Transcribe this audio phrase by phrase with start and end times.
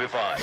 [0.00, 0.38] Zombified.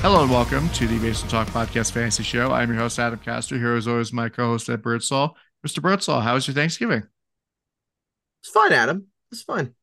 [0.00, 2.52] Hello and welcome to the Basement Talk Podcast Fantasy Show.
[2.52, 3.56] I'm your host, Adam Castor.
[3.56, 5.36] Here, as always, my co-host, Ed Birdsall.
[5.66, 5.80] Mr.
[5.80, 7.04] Birdsall, how was your Thanksgiving?
[8.42, 9.06] It's fine, Adam.
[9.32, 9.74] It's fine.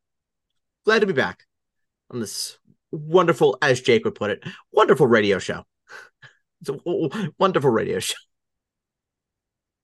[0.84, 1.40] Glad to be back
[2.10, 2.58] on this
[2.92, 5.64] wonderful, as Jake would put it, wonderful radio show.
[6.62, 8.16] It's a wonderful radio show.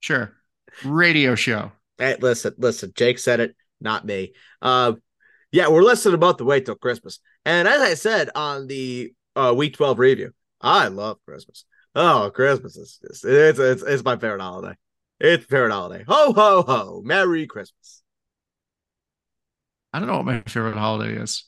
[0.00, 0.34] Sure.
[0.82, 1.70] Radio show.
[1.98, 2.94] Hey, listen, listen.
[2.96, 4.32] Jake said it, not me.
[4.62, 4.94] Uh,
[5.52, 9.12] yeah, we're less than a month away till Christmas, and as I said on the
[9.36, 11.64] uh, week twelve review, I love Christmas.
[11.94, 14.76] Oh, Christmas is it's it's it's, it's my favorite holiday.
[15.20, 16.04] It's favorite holiday.
[16.08, 17.02] Ho ho ho!
[17.04, 18.02] Merry Christmas.
[19.92, 21.44] I don't know what my favorite holiday is.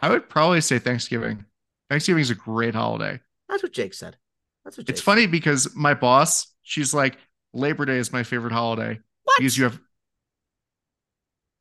[0.00, 1.44] I would probably say Thanksgiving.
[1.90, 3.20] Thanksgiving is a great holiday.
[3.48, 4.16] That's what Jake said.
[4.64, 5.04] That's what Jake It's said.
[5.04, 7.18] funny because my boss, she's like,
[7.52, 9.36] Labor Day is my favorite holiday What?
[9.38, 9.78] because you have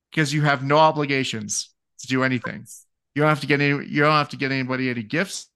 [0.09, 1.69] because you have no obligations
[2.01, 2.65] to do anything.
[3.15, 3.85] You don't have to get any.
[3.85, 5.47] You don't have to get anybody any gifts.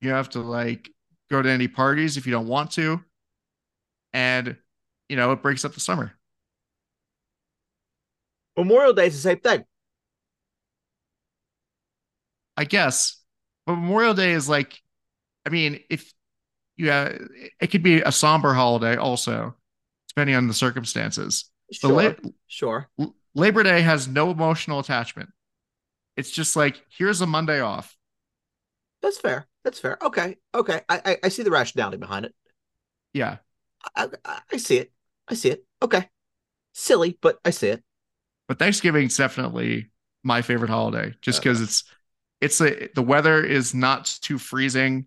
[0.00, 0.90] You don't have to like
[1.30, 3.02] go to any parties if you don't want to,
[4.12, 4.56] and
[5.08, 6.12] you know it breaks up the summer.
[8.56, 9.64] Memorial Day is the same thing.
[12.56, 13.20] I guess,
[13.66, 14.80] but Memorial Day is like,
[15.46, 16.12] I mean, if
[16.76, 17.16] you have,
[17.60, 19.54] it could be a somber holiday also,
[20.08, 21.50] depending on the circumstances.
[21.72, 22.88] Sure, la- sure.
[23.34, 25.30] Labor Day has no emotional attachment.
[26.18, 27.96] It's just like here's a Monday off.
[29.02, 29.46] That's fair.
[29.64, 29.98] That's fair.
[30.02, 30.36] Okay.
[30.54, 30.82] Okay.
[30.88, 32.34] I I, I see the rationality behind it.
[33.12, 33.38] Yeah,
[33.96, 34.92] I, I I see it.
[35.28, 35.64] I see it.
[35.82, 36.08] Okay.
[36.74, 37.84] Silly, but I see it.
[38.46, 39.90] but Thanksgiving's definitely
[40.24, 41.84] my favorite holiday, just Uh, because it's
[42.40, 45.06] it's a, the weather is not too freezing.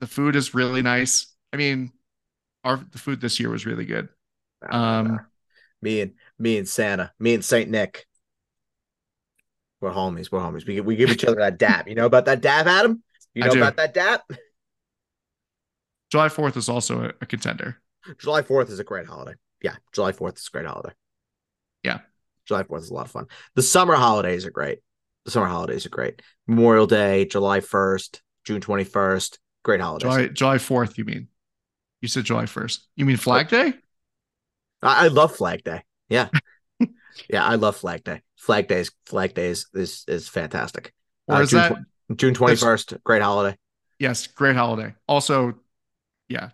[0.00, 1.34] The food is really nice.
[1.52, 1.92] I mean,
[2.64, 4.08] our the food this year was really good.
[4.70, 5.26] Um,
[5.82, 8.06] me and me and Santa, me and Saint Nick.
[9.80, 10.30] We're homies.
[10.32, 10.66] We're homies.
[10.66, 11.88] We give- we give each other that dap.
[11.88, 13.02] You know about that dap, Adam?
[13.34, 13.60] You I know do.
[13.60, 14.30] about that dap?
[16.10, 17.80] July Fourth is also a, a contender.
[18.18, 19.34] July Fourth is a great holiday.
[19.62, 20.94] Yeah, July Fourth is a great holiday.
[21.82, 22.00] Yeah.
[22.46, 23.26] July Fourth is a lot of fun.
[23.54, 24.80] The summer holidays are great.
[25.24, 26.22] The summer holidays are great.
[26.46, 30.10] Memorial Day, July First, June Twenty First, great holidays.
[30.10, 31.28] July July Fourth, you mean?
[32.00, 32.88] You said July First.
[32.96, 33.64] You mean Flag oh.
[33.64, 33.78] Day?
[34.82, 35.82] I, I love Flag Day.
[36.08, 36.28] Yeah.
[37.28, 38.22] yeah, I love Flag Day.
[38.38, 38.90] Flag Days.
[39.06, 40.94] Flag Days is is, fantastic.
[41.26, 42.94] Or Uh, is June that June twenty first?
[43.04, 43.56] Great holiday.
[43.98, 44.94] yes, great holiday.
[45.06, 45.58] Also,
[46.28, 46.50] yeah,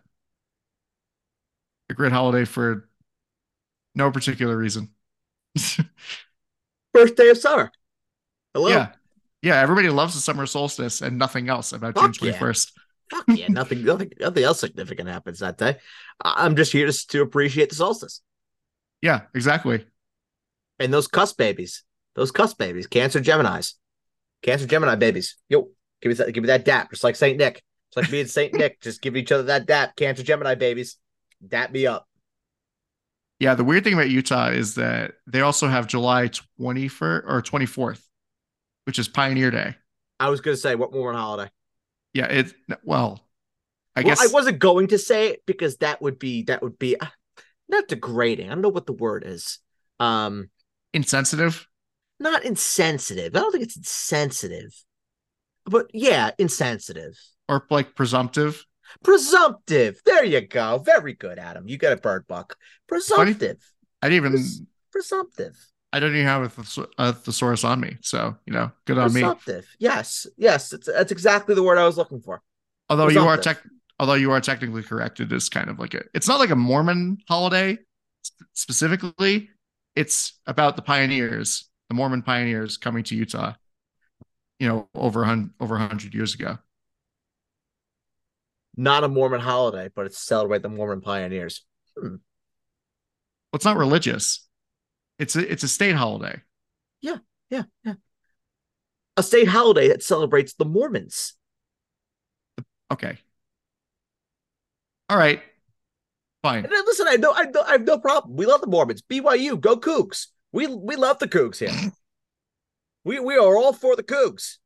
[1.91, 2.89] a great holiday for
[3.95, 4.91] no particular reason.
[6.95, 7.71] First day of summer.
[8.55, 8.69] Hello.
[8.69, 8.93] Yeah.
[9.43, 12.39] Yeah, everybody loves the summer solstice and nothing else about Fuck June yeah.
[12.39, 12.73] 21st.
[13.11, 13.47] Fuck yeah.
[13.51, 13.85] Nothing.
[13.85, 14.11] Nothing.
[14.19, 15.77] Nothing else significant happens that day.
[16.21, 18.23] I'm just here to to appreciate the solstice
[19.03, 19.85] Yeah, exactly.
[20.79, 21.85] And those cuss babies.
[22.15, 22.87] Those cuss babies.
[22.87, 23.75] Cancer Gemini's.
[24.43, 25.37] Cancer Gemini babies.
[25.49, 25.69] Yo,
[26.01, 26.33] give me that.
[26.33, 26.91] Give me that dap.
[26.91, 27.63] Just like Saint Nick.
[27.89, 28.81] It's like me and Saint Nick.
[28.81, 29.97] Just give each other that dap.
[29.97, 30.97] Cancer Gemini babies.
[31.47, 32.07] Dap me up.
[33.41, 36.29] Yeah, the weird thing about Utah is that they also have July
[36.61, 38.01] 21st or 24th,
[38.85, 39.75] which is Pioneer Day.
[40.21, 41.51] I was gonna say what more on holiday.
[42.13, 42.55] Yeah, it
[42.85, 43.21] well,
[43.97, 46.79] I well, guess I wasn't going to say it because that would be that would
[46.79, 47.07] be uh,
[47.69, 48.47] not degrading.
[48.47, 49.59] I don't know what the word is.
[49.99, 50.49] Um,
[50.95, 51.67] insensitive.
[52.21, 53.35] not insensitive.
[53.35, 54.73] I don't think it's insensitive,
[55.67, 57.19] but yeah, insensitive,
[57.49, 58.65] or like presumptive.
[59.03, 60.01] presumptive.
[60.07, 60.79] There you go.
[60.79, 61.67] Very good, Adam.
[61.69, 62.57] You got a bird buck.
[62.87, 63.59] Presumptive,
[64.01, 64.63] I didn't even Pres-
[64.93, 65.57] presumptive,
[65.93, 69.13] I don't even have a, thes- a thesaurus on me, so you know, good on
[69.13, 69.21] me.
[69.21, 69.67] presumptive.
[69.79, 70.73] Yes, yes.
[70.73, 72.43] It's, that's exactly the word I was looking for.
[72.91, 73.59] Although you are tech,
[73.99, 76.03] although you are technically correct, it is kind of like a.
[76.15, 77.79] It's not like a Mormon holiday
[78.53, 79.51] specifically.
[79.97, 83.55] It's about the pioneers, the Mormon pioneers coming to Utah.
[84.59, 85.25] You know, over
[85.61, 86.59] over a hundred years ago.
[88.77, 91.65] Not a Mormon holiday, but it's celebrate the Mormon pioneers.
[91.99, 92.17] Hmm.
[93.53, 94.47] Well, it's not religious.
[95.19, 96.41] It's a it's a state holiday.
[97.01, 97.19] Yeah,
[97.51, 97.95] yeah, yeah.
[99.17, 101.35] A state holiday that celebrates the Mormons.
[102.91, 103.19] Okay.
[105.09, 105.43] All right.
[106.45, 106.65] Fine.
[106.67, 108.37] And listen, I know, I know, I have no problem.
[108.37, 109.01] We love the Mormons.
[109.01, 110.27] BYU, go Cougs.
[110.53, 111.73] We we love the Cougs here.
[113.05, 114.59] we we are all for the Cougs,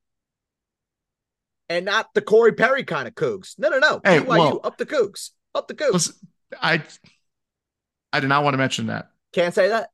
[1.69, 3.55] and not the Corey Perry kind of Cougs.
[3.59, 4.01] No, no, no.
[4.03, 5.77] Hey, BYU, well- up the Cougs, up the.
[5.93, 6.15] Listen,
[6.61, 6.83] I
[8.13, 9.11] I did not want to mention that.
[9.33, 9.91] Can't say that.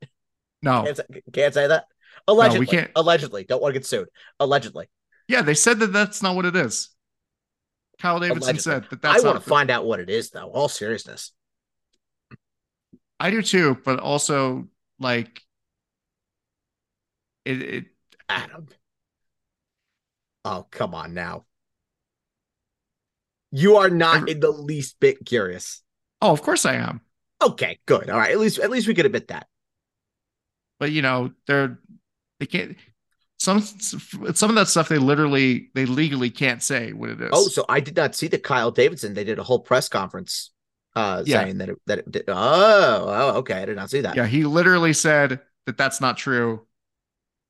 [0.62, 0.84] No.
[0.84, 1.04] Can't say,
[1.34, 1.84] can't say that.
[2.26, 2.90] Allegedly, we can't.
[2.96, 3.44] allegedly.
[3.44, 4.08] Don't want to get sued.
[4.40, 4.86] Allegedly.
[5.28, 6.88] Yeah, they said that that's not what it is.
[8.00, 8.62] Kyle Davidson Allegedly.
[8.62, 9.22] said that that's.
[9.22, 10.48] I want to find out what it is, though.
[10.48, 11.32] All seriousness.
[13.20, 14.68] I do too, but also
[14.98, 15.40] like
[17.44, 17.84] it, it
[18.28, 18.68] Adam.
[20.44, 21.44] Oh, come on now.
[23.50, 25.82] You are not in the least bit curious.
[26.20, 27.00] Oh, of course I am.
[27.40, 28.10] Okay, good.
[28.10, 28.30] All right.
[28.30, 29.46] At least at least we could admit that.
[30.80, 31.78] But you know, they're
[32.40, 32.76] they can't
[33.38, 37.30] some some of that stuff they literally they legally can't say what it is.
[37.32, 39.14] Oh, so I did not see the Kyle Davidson.
[39.14, 40.50] They did a whole press conference
[40.96, 41.42] uh Yeah.
[41.42, 42.24] saying that it, that it did.
[42.28, 43.54] Oh, oh, okay.
[43.62, 44.16] I did not see that.
[44.16, 46.66] yeah, he literally said that that's not true,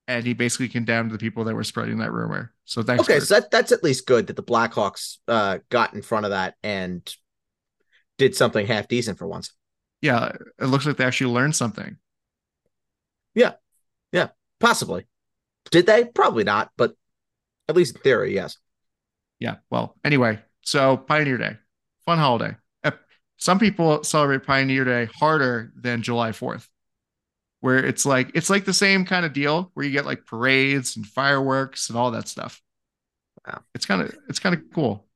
[0.09, 2.53] and he basically condemned the people that were spreading that rumor.
[2.65, 3.03] So thanks.
[3.03, 3.23] Okay, Kurt.
[3.29, 6.55] so that, that's at least good that the Blackhawks uh got in front of that
[6.63, 7.03] and
[8.19, 9.53] did something half decent for once.
[10.01, 11.97] yeah, it looks like they actually learned something.
[13.35, 13.55] Yeah,
[14.13, 14.29] yeah,
[14.61, 15.07] possibly.
[15.71, 16.05] Did they?
[16.05, 16.95] Probably not, but
[17.69, 18.57] at least in theory, yes.
[19.41, 19.57] Yeah.
[19.71, 21.57] Well, anyway, so Pioneer Day,
[22.07, 22.55] fun holiday.
[23.37, 26.67] Some people celebrate Pioneer Day harder than July 4th,
[27.61, 30.97] where it's like it's like the same kind of deal where you get like parades
[30.97, 32.61] and fireworks and all that stuff.
[33.47, 33.61] Wow.
[33.75, 35.07] It's kind of it's kind of cool.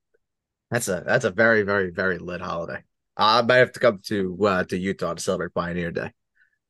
[0.70, 2.82] That's a that's a very very very lit holiday.
[3.16, 6.12] I might have to come to uh, to Utah to celebrate Pioneer Day.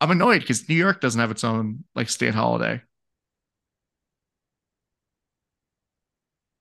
[0.01, 2.81] I'm annoyed because New York doesn't have its own like state holiday.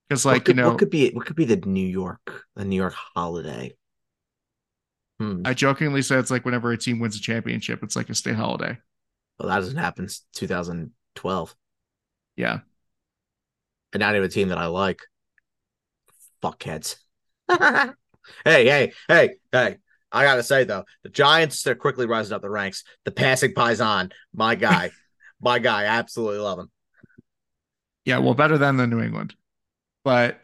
[0.08, 2.44] Because what like could, you know, what could be what could be the New York
[2.56, 3.74] the New York holiday?
[5.18, 5.42] Hmm.
[5.44, 8.36] I jokingly said it's like whenever a team wins a championship, it's like a state
[8.36, 8.78] holiday.
[9.38, 11.54] Well, that doesn't happen since 2012,
[12.36, 12.60] Yeah.
[13.92, 15.00] and not even a team that I like.
[16.42, 16.96] Fuckheads.
[17.48, 17.94] hey,
[18.44, 19.76] hey, hey, hey!
[20.12, 22.84] I gotta say though, the Giants they're quickly rising up the ranks.
[23.04, 24.90] The passing Paisan, my guy,
[25.40, 26.70] my guy, I absolutely love him.
[28.04, 29.34] Yeah, well, better than the New England.
[30.04, 30.40] But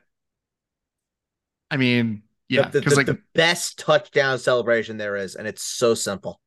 [1.71, 5.63] I mean, yeah, the, the, because like the best touchdown celebration there is, and it's
[5.63, 6.41] so simple.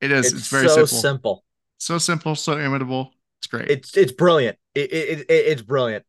[0.00, 0.98] it is, It's, it's, very so simple.
[0.98, 1.44] simple.
[1.78, 3.12] so simple, so imitable.
[3.38, 3.70] It's great.
[3.70, 4.58] It's it's brilliant.
[4.74, 6.04] It, it, it it's brilliant.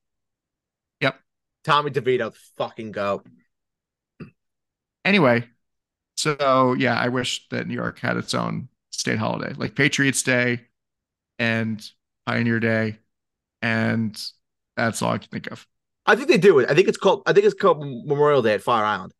[1.02, 1.16] Yep.
[1.64, 3.24] Tommy DeVito, fucking go.
[5.06, 5.48] anyway,
[6.16, 10.62] so yeah, I wish that New York had its own state holiday, like Patriots Day
[11.40, 11.84] and
[12.26, 13.00] Pioneer Day,
[13.62, 14.22] and
[14.76, 15.66] that's all I can think of.
[16.06, 16.70] I think they do it.
[16.70, 17.24] I think it's called.
[17.26, 19.14] I think it's called Memorial Day at Fire Island.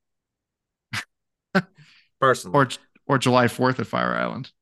[2.20, 2.70] Personally, Or
[3.06, 4.54] or July 4th at Fire Island.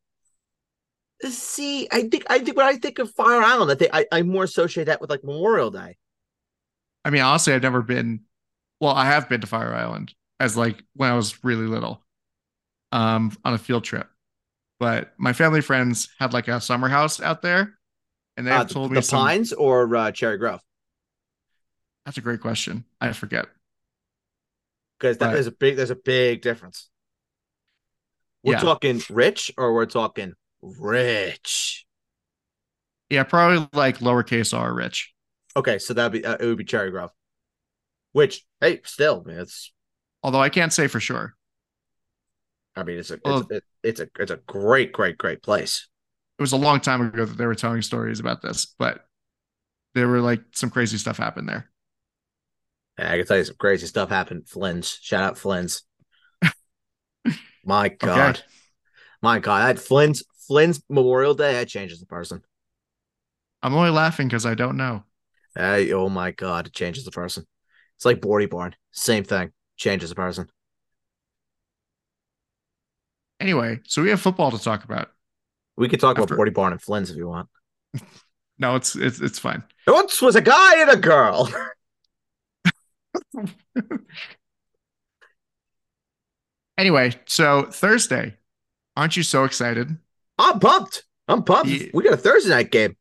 [1.23, 4.21] see, I think I think when I think of Fire Island, I think I, I
[4.23, 5.97] more associate that with like Memorial Day.
[7.03, 8.21] I mean, honestly, I've never been.
[8.79, 12.03] Well, I have been to Fire Island as like when I was really little,
[12.91, 14.09] um, on a field trip.
[14.79, 17.75] But my family friends had like a summer house out there,
[18.37, 19.33] and they Uh, the told the me some.
[19.33, 20.61] Pines or uh, Cherry Grove,
[22.11, 22.83] That's a great question.
[22.99, 23.45] I forget.
[24.99, 25.31] because Right.
[25.31, 26.89] there's a big there's a big difference.
[28.43, 28.59] We're Yeah.
[28.59, 31.85] talking rich or we're talking rich.
[33.09, 35.13] Yeah, probably like lowercase r rich.
[35.55, 37.11] Okay, so that'd be uh, it would be Cherry Grove,
[38.11, 39.71] which hey, still, man, it's
[40.21, 41.37] Although I can't say for sure.
[42.75, 45.87] I mean, it's a it's, Well- it, it's a it's a great great great place.
[46.37, 49.07] It was a long time ago that they were telling stories about this, but
[49.95, 51.70] there were like some crazy stuff happened there.
[52.97, 54.47] And I can tell you some crazy stuff happened.
[54.47, 55.83] Flynn's, shout out Flynn's.
[57.65, 58.43] My God,
[59.21, 62.41] my God, that Flynn's Flynn's Memorial Day that changes the person.
[63.61, 65.03] I'm only laughing because I don't know.
[65.55, 67.45] Hey, oh my God, it changes the person.
[67.97, 70.47] It's like Bordy Barn, same thing, changes the person.
[73.39, 75.09] Anyway, so we have football to talk about.
[75.77, 77.49] We could talk After- about Bordy Barn and Flynn's if you want.
[78.59, 79.63] No, it's it's it's fine.
[79.87, 81.51] There once was a guy and a girl.
[86.77, 88.35] Anyway, so Thursday,
[88.95, 89.95] aren't you so excited?
[90.39, 91.03] I'm pumped.
[91.27, 91.69] I'm pumped.
[91.69, 91.87] Yeah.
[91.93, 92.97] We got a Thursday night game.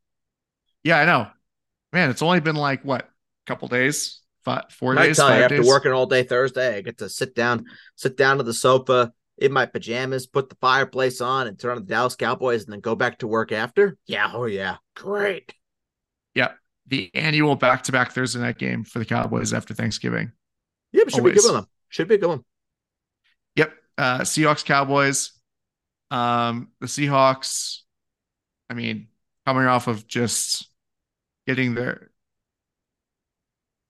[0.84, 1.28] Yeah, I know.
[1.92, 3.06] Man, it's only been like what, a
[3.46, 5.66] couple days, five, four I days, tell you, after days.
[5.66, 7.64] working all day Thursday, I get to sit down,
[7.96, 11.84] sit down to the sofa in my pajamas, put the fireplace on, and turn on
[11.86, 13.96] the Dallas Cowboys, and then go back to work after.
[14.06, 15.54] Yeah, oh yeah, great.
[16.90, 20.32] The annual back-to-back Thursday night game for the Cowboys after Thanksgiving.
[20.92, 21.66] Yeah, but should be a good one.
[21.88, 22.44] Should be a good one.
[23.56, 23.72] Yep.
[23.96, 25.32] Uh, Seahawks, Cowboys.
[26.10, 27.78] Um, the Seahawks,
[28.68, 29.08] I mean,
[29.46, 30.68] coming off of just
[31.46, 32.10] getting there,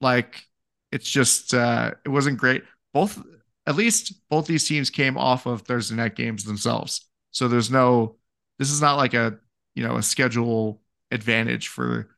[0.01, 0.45] like
[0.93, 2.65] it's just uh it wasn't great.
[2.93, 3.23] Both
[3.67, 7.07] at least both these teams came off of Thursday night games themselves.
[7.31, 8.17] So there's no
[8.59, 9.39] this is not like a
[9.75, 12.09] you know a schedule advantage for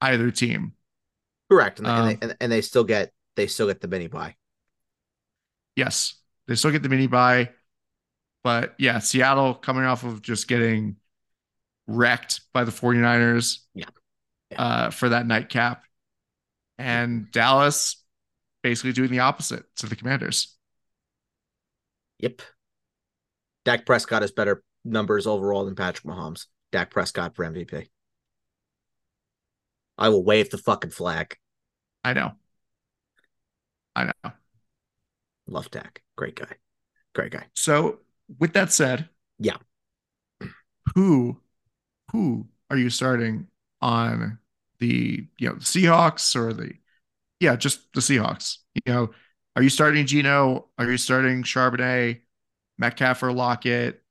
[0.00, 0.72] either team.
[1.50, 4.08] Correct, and, Um, and, they, and, and they still get they still get the mini
[4.08, 4.34] bye.
[5.76, 6.14] Yes,
[6.48, 7.50] they still get the mini bye,
[8.42, 10.96] but yeah, Seattle coming off of just getting
[11.86, 13.58] wrecked by the 49ers.
[13.74, 13.86] Yeah.
[14.56, 15.84] uh, for that nightcap,
[16.78, 18.02] and Dallas
[18.62, 20.56] basically doing the opposite to the Commanders.
[22.18, 22.42] Yep.
[23.64, 26.46] Dak Prescott has better numbers overall than Patrick Mahomes.
[26.72, 27.88] Dak Prescott for MVP.
[29.98, 31.36] I will wave the fucking flag.
[32.04, 32.32] I know.
[33.94, 34.32] I know.
[35.46, 36.02] Love Dak.
[36.16, 36.52] Great guy.
[37.14, 37.46] Great guy.
[37.54, 38.00] So,
[38.38, 39.56] with that said, yeah.
[40.94, 41.40] Who
[42.12, 43.48] who are you starting
[43.80, 44.38] on
[44.78, 46.72] the, you know, the Seahawks or the
[47.40, 48.58] yeah, just the Seahawks.
[48.74, 49.10] You know,
[49.56, 50.68] are you starting Geno?
[50.78, 52.22] Are you starting Charbonnet,
[52.78, 54.02] Metcalf or Lockett?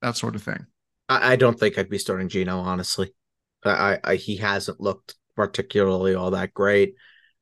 [0.00, 0.66] That sort of thing.
[1.08, 3.14] I, I don't think I'd be starting Geno, honestly.
[3.64, 6.94] I, I he hasn't looked particularly all that great.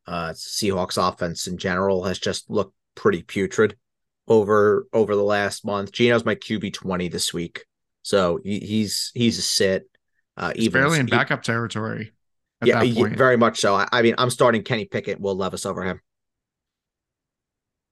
[0.06, 3.76] Uh, Seahawks offense in general has just looked pretty putrid
[4.26, 5.92] over over the last month.
[5.92, 7.64] Geno's my QB twenty this week,
[8.02, 9.88] so he, he's he's a sit.
[10.36, 12.12] Uh, he's even barely in backup territory.
[12.64, 12.82] yeah,
[13.14, 13.74] very much so.
[13.74, 16.00] I, I, mean, I'm starting Kenny Pickett, Will Levis over him.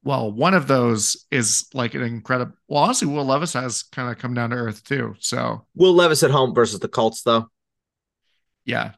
[0.02, 2.54] Well, one of those is like an incredible.
[2.68, 5.16] Well, honestly, Will Levis has kind of come down to earth too.
[5.18, 7.50] So Will Levis at home versus the Colts, though.
[8.64, 8.92] Yeah,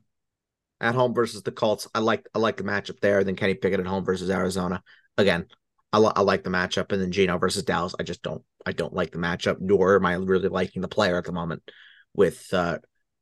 [0.81, 1.89] at home versus the Colts.
[1.95, 3.23] I like I like the matchup there.
[3.25, 4.83] Then Kenny Pickett at home versus Arizona.
[5.19, 5.47] Again,
[5.93, 6.93] I, lo- I like the matchup.
[6.93, 7.95] And then Geno versus Dallas.
[7.99, 9.61] I just don't I don't like the matchup.
[9.61, 11.63] Nor am I really liking the player at the moment
[12.15, 12.79] with uh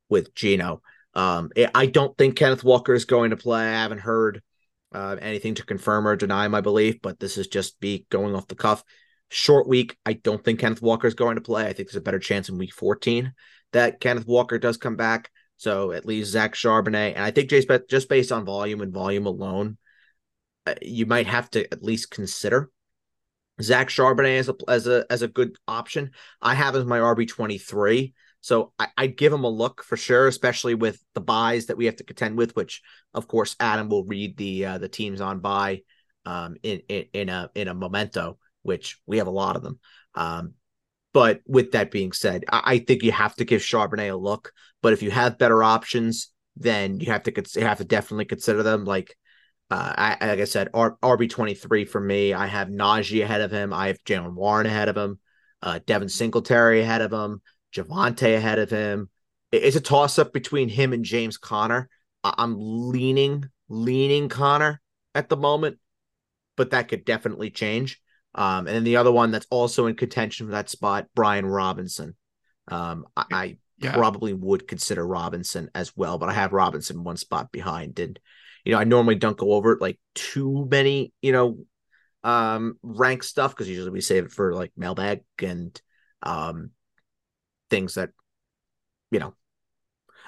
[0.09, 0.81] with Geno.
[1.13, 3.61] Um, I don't think Kenneth Walker is going to play.
[3.61, 4.41] I haven't heard
[4.93, 8.47] uh, anything to confirm or deny my belief, but this is just be going off
[8.47, 8.83] the cuff.
[9.29, 9.97] Short week.
[10.05, 11.63] I don't think Kenneth Walker is going to play.
[11.63, 13.33] I think there's a better chance in week 14
[13.73, 15.29] that Kenneth Walker does come back.
[15.59, 19.25] So at least Zach Charbonnet, and I think just just based on volume and volume
[19.25, 19.77] alone,
[20.65, 22.71] uh, you might have to at least consider
[23.61, 26.11] Zach Charbonnet as a as a as a good option.
[26.41, 29.97] I have as my RB twenty three, so I, would give him a look for
[29.97, 32.55] sure, especially with the byes that we have to contend with.
[32.55, 32.81] Which,
[33.13, 35.81] of course, Adam will read the uh, the teams on bye
[36.23, 39.79] um, in, in in a in a memento, which we have a lot of them.
[40.15, 40.53] Um,
[41.13, 44.51] but with that being said, I, I think you have to give Charbonnet a look.
[44.81, 48.63] But if you have better options, then you have to you have to definitely consider
[48.63, 48.85] them.
[48.85, 49.15] Like
[49.71, 52.33] uh, I, like I said, RB twenty three for me.
[52.33, 53.73] I have Najee ahead of him.
[53.73, 55.19] I have Jaylen Warren ahead of him.
[55.61, 57.41] Uh, Devin Singletary ahead of him.
[57.73, 59.09] Javonte ahead of him.
[59.51, 61.89] It's a toss up between him and James Conner.
[62.23, 64.81] I'm leaning leaning Conner
[65.15, 65.77] at the moment,
[66.55, 68.01] but that could definitely change.
[68.39, 72.15] Um, and then the other one that's also in contention for that spot, Brian Robinson.
[72.69, 73.91] Um, I, I yeah.
[73.91, 77.99] probably would consider Robinson as well, but I have Robinson one spot behind.
[77.99, 78.17] And,
[78.63, 81.57] you know, I normally don't go over it like too many, you know,
[82.23, 85.81] um, rank stuff because usually we save it for like mailbag and
[86.23, 86.71] um,
[87.69, 88.11] things that,
[89.11, 89.33] you know,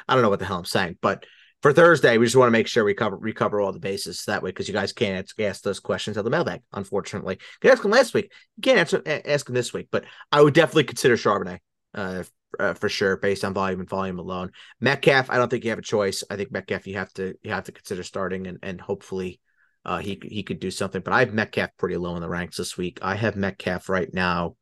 [0.05, 1.25] I don't know what the hell I'm saying, but
[1.61, 4.41] for Thursday, we just want to make sure we cover recover all the bases that
[4.41, 6.61] way because you guys can't ask those questions at the mailbag.
[6.73, 8.31] Unfortunately, you can ask them last week.
[8.57, 11.59] You can't answer ask them this week, but I would definitely consider Charbonnet
[11.93, 12.23] uh,
[12.59, 14.51] uh, for sure based on volume and volume alone.
[14.79, 16.23] Metcalf, I don't think you have a choice.
[16.29, 19.39] I think Metcalf you have to you have to consider starting and and hopefully
[19.85, 21.01] uh, he he could do something.
[21.01, 22.99] But I have Metcalf pretty low in the ranks this week.
[23.01, 24.55] I have Metcalf right now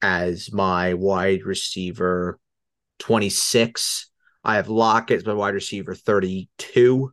[0.00, 2.38] as my wide receiver
[2.98, 4.09] twenty six.
[4.44, 7.12] I have Lockett as my wide receiver 32,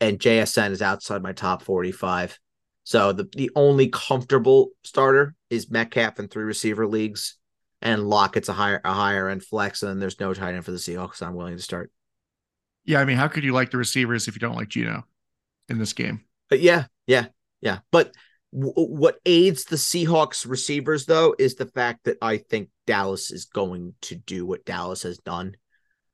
[0.00, 2.38] and JSN is outside my top 45.
[2.84, 7.36] So the, the only comfortable starter is Metcalf in three receiver leagues,
[7.80, 10.72] and Lockett's a higher a higher end flex, and then there's no tight end for
[10.72, 11.22] the Seahawks.
[11.22, 11.92] I'm willing to start.
[12.84, 15.04] Yeah, I mean, how could you like the receivers if you don't like Geno
[15.68, 16.24] in this game?
[16.50, 17.26] But yeah, yeah,
[17.60, 17.78] yeah.
[17.92, 18.12] But
[18.52, 23.44] w- what aids the Seahawks receivers though is the fact that I think Dallas is
[23.44, 25.56] going to do what Dallas has done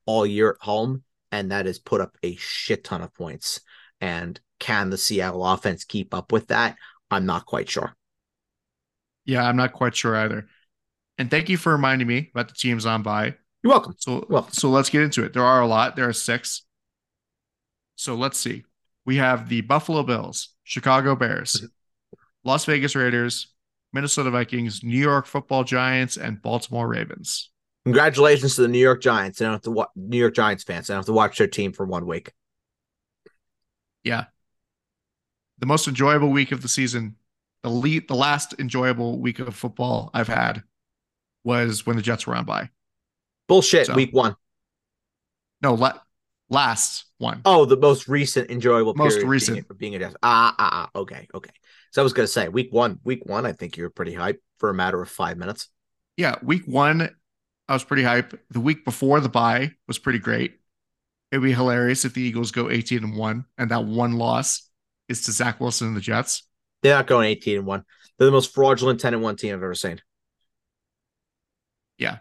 [0.09, 3.61] all year at home, and that has put up a shit ton of points.
[4.01, 6.77] And can the Seattle offense keep up with that?
[7.11, 7.95] I'm not quite sure.
[9.27, 10.49] Yeah, I'm not quite sure either.
[11.19, 13.35] And thank you for reminding me about the teams on bye.
[13.63, 13.97] You're welcome.
[13.99, 15.35] So, well, so let's get into it.
[15.35, 15.95] There are a lot.
[15.95, 16.63] There are six.
[17.97, 18.65] So let's see.
[19.05, 22.17] We have the Buffalo Bills, Chicago Bears, mm-hmm.
[22.45, 23.53] Las Vegas Raiders,
[23.93, 27.51] Minnesota Vikings, New York Football Giants, and Baltimore Ravens.
[27.89, 29.39] Congratulations to the New York Giants.
[29.39, 30.87] They don't have to watch New York Giants fans.
[30.87, 32.35] They don't have to watch their team for one week.
[34.05, 34.25] Yeah.
[35.59, 37.17] The most enjoyable week of the season,
[37.63, 40.65] the lead, the last enjoyable week of football I've had
[41.45, 42.69] was when the Jets were on bye.
[43.47, 43.87] Bullshit.
[43.87, 44.37] So, week one.
[45.63, 45.99] No, la-
[46.51, 47.41] last one.
[47.47, 48.93] Oh, the most recent enjoyable.
[48.97, 50.17] Most recent being, being a Jets.
[50.23, 50.99] Ah, ah, ah.
[50.99, 51.53] Okay, okay.
[51.93, 53.01] So I was gonna say week one.
[53.03, 53.47] Week one.
[53.47, 55.71] I think you were pretty hyped for a matter of five minutes.
[56.19, 57.15] Yeah, week one
[57.69, 58.39] I was pretty hype.
[58.51, 60.55] The week before the bye was pretty great.
[61.31, 64.69] It'd be hilarious if the Eagles go 18 and 1 and that one loss
[65.09, 66.45] is to Zach Wilson and the Jets.
[66.83, 67.85] They're not going 18 and 1.
[68.19, 70.01] They're the most fraudulent 10 and 1 team I've ever seen.
[71.99, 72.19] Yeah.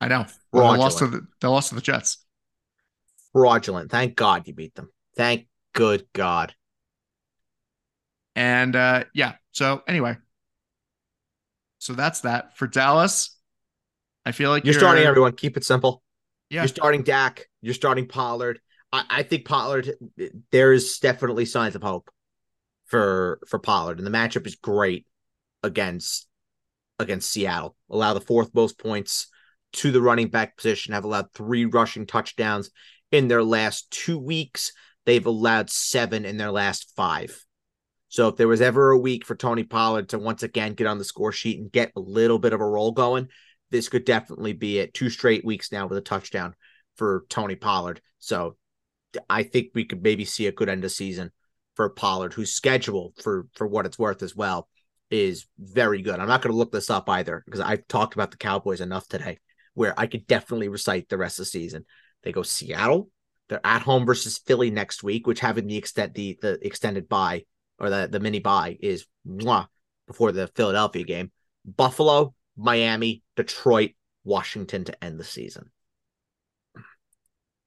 [0.00, 0.26] I know.
[0.52, 2.18] Well, they lost to the they lost to the Jets.
[3.32, 3.90] Fraudulent.
[3.90, 4.90] Thank God you beat them.
[5.16, 6.54] Thank good God.
[8.36, 10.16] And uh yeah, so anyway.
[11.78, 12.56] So that's that.
[12.56, 13.33] For Dallas,
[14.26, 15.32] I feel like you're, you're starting everyone.
[15.32, 16.02] Keep it simple.
[16.50, 16.62] Yeah.
[16.62, 17.46] You're starting Dak.
[17.60, 18.60] You're starting Pollard.
[18.92, 19.94] I, I think Pollard.
[20.50, 22.10] There is definitely signs of hope
[22.86, 25.06] for for Pollard, and the matchup is great
[25.62, 26.26] against
[26.98, 27.76] against Seattle.
[27.90, 29.28] Allow the fourth most points
[29.74, 30.94] to the running back position.
[30.94, 32.70] Have allowed three rushing touchdowns
[33.10, 34.72] in their last two weeks.
[35.06, 37.44] They've allowed seven in their last five.
[38.08, 40.98] So if there was ever a week for Tony Pollard to once again get on
[40.98, 43.28] the score sheet and get a little bit of a roll going,
[43.74, 44.94] this could definitely be it.
[44.94, 46.54] Two straight weeks now with a touchdown
[46.96, 48.00] for Tony Pollard.
[48.20, 48.56] So
[49.28, 51.32] I think we could maybe see a good end of season
[51.74, 54.68] for Pollard, whose schedule for for what it's worth as well
[55.10, 56.20] is very good.
[56.20, 59.08] I'm not going to look this up either because I've talked about the Cowboys enough
[59.08, 59.40] today,
[59.74, 61.84] where I could definitely recite the rest of the season.
[62.22, 63.10] They go Seattle.
[63.48, 67.42] They're at home versus Philly next week, which having the extent the the extended bye
[67.80, 69.66] or the the mini bye is mwah,
[70.06, 71.32] before the Philadelphia game.
[71.64, 73.92] Buffalo, Miami, Detroit,
[74.24, 75.70] Washington to end the season.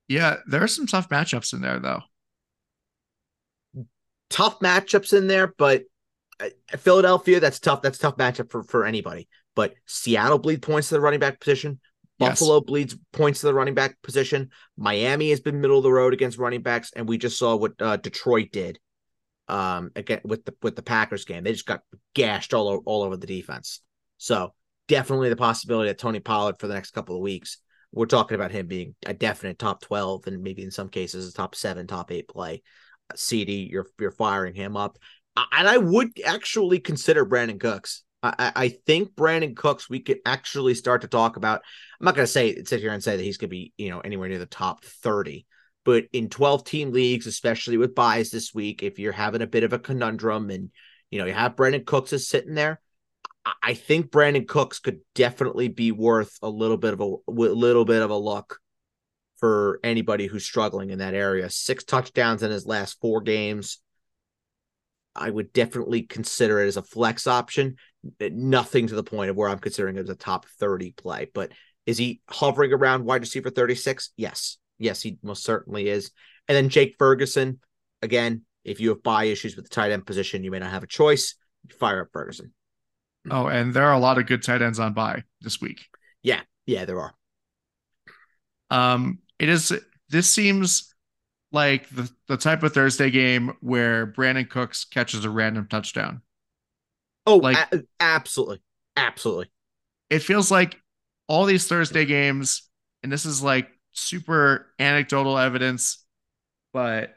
[0.08, 2.01] Yeah, there are some tough matchups in there though.
[4.29, 5.84] Tough matchups in there, but
[6.39, 7.82] uh, Philadelphia, that's tough.
[7.82, 9.27] That's tough matchup for, for anybody.
[9.56, 11.79] But Seattle bleed points to the running back position.
[12.20, 12.63] Buffalo yes.
[12.65, 14.50] bleeds points to the running back position.
[14.75, 17.74] Miami has been middle of the road against running backs, and we just saw what
[17.82, 18.79] uh, Detroit did
[19.50, 21.44] um again with the with the Packers game.
[21.44, 21.82] They just got
[22.13, 23.82] gashed all over, all over the defense.
[24.17, 24.53] So
[24.88, 27.58] definitely the possibility that Tony Pollard for the next couple of weeks.
[27.91, 31.34] We're talking about him being a definite top 12 and maybe in some cases a
[31.34, 32.62] top seven, top eight play.
[33.10, 34.97] Uh, CD, you're you're firing him up.
[35.52, 38.04] And I would actually consider Brandin Cooks.
[38.23, 41.62] I, I think Brandin Cooks, we could actually start to talk about.
[42.00, 43.89] I'm not going to say sit here and say that he's going to be, you
[43.89, 45.45] know, anywhere near the top 30,
[45.86, 49.63] but in 12 team leagues, especially with byes this week, if you're having a bit
[49.63, 50.71] of a conundrum and,
[51.12, 52.82] you know, you have Brandin Cooks is sitting there,
[53.62, 57.86] I think Brandin Cooks could definitely be worth a little bit of a, a little
[57.86, 58.60] bit of a look
[59.38, 61.50] for anybody who's struggling in that area.
[61.50, 63.80] Six touchdowns in his last four games.
[65.16, 67.76] I would definitely consider it as a flex option.
[68.20, 71.30] Nothing to the point of where I'm considering it as a top 30 play.
[71.34, 71.52] But
[71.86, 74.12] is he hovering around wide receiver 36?
[74.18, 74.58] Yes.
[74.80, 76.12] Yes, he most certainly is.
[76.48, 77.60] And then Jake Ferguson,
[78.02, 80.84] again, if you have bye issues with the tight end position, you may not have
[80.84, 81.36] a choice.
[81.80, 82.54] Fire up Ferguson.
[83.32, 85.86] Oh, and there are a lot of good tight ends on bye this week.
[86.24, 87.13] Yeah, yeah, there are.
[88.70, 89.74] Um, it is.
[90.10, 90.94] This seems
[91.52, 96.22] like the the type of Thursday game where Brandin Cooks catches a random touchdown.
[97.26, 98.62] Oh, like a- absolutely,
[98.96, 99.52] absolutely.
[100.10, 100.80] It feels like
[101.28, 102.63] all these Thursday games,
[103.04, 106.04] and this is like super anecdotal evidence,
[106.74, 107.16] but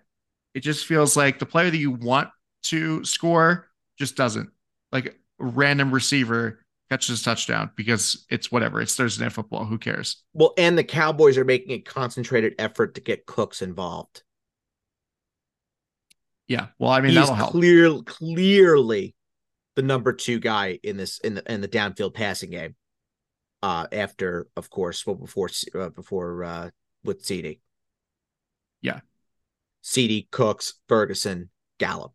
[0.54, 2.30] it just feels like the player that you want
[2.64, 4.50] to score just doesn't.
[4.92, 8.80] Like random receiver catches touchdown because it's whatever.
[8.80, 9.64] It's Thursday night football.
[9.64, 10.22] Who cares?
[10.34, 14.22] Well, and the Cowboys are making a concentrated effort to get Cooks involved.
[16.48, 16.66] Yeah.
[16.78, 17.52] Well, I mean, He's that'll help.
[17.52, 19.14] Clear, clearly
[19.76, 22.74] the number two guy in this in the in the downfield passing game.
[23.62, 25.48] Uh, after of course, well before
[25.78, 26.70] uh, before uh
[27.04, 27.60] with CD.
[28.82, 29.00] Yeah.
[29.82, 32.14] CD Cooks, Ferguson, Gallup.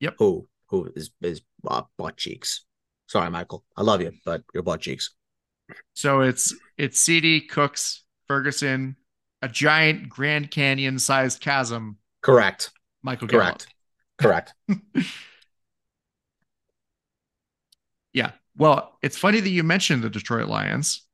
[0.00, 0.14] Yep.
[0.18, 2.64] Who who is is uh, butt cheeks.
[3.06, 3.64] Sorry, Michael.
[3.76, 5.14] I love you, but your butt cheeks.
[5.94, 8.96] So it's it's CD Cooks Ferguson,
[9.42, 11.98] a giant Grand Canyon sized chasm.
[12.22, 12.70] Correct.
[13.02, 13.68] Michael Correct.
[14.18, 14.54] Correct.
[18.12, 18.32] yeah.
[18.56, 21.06] Well, it's funny that you mentioned the Detroit Lions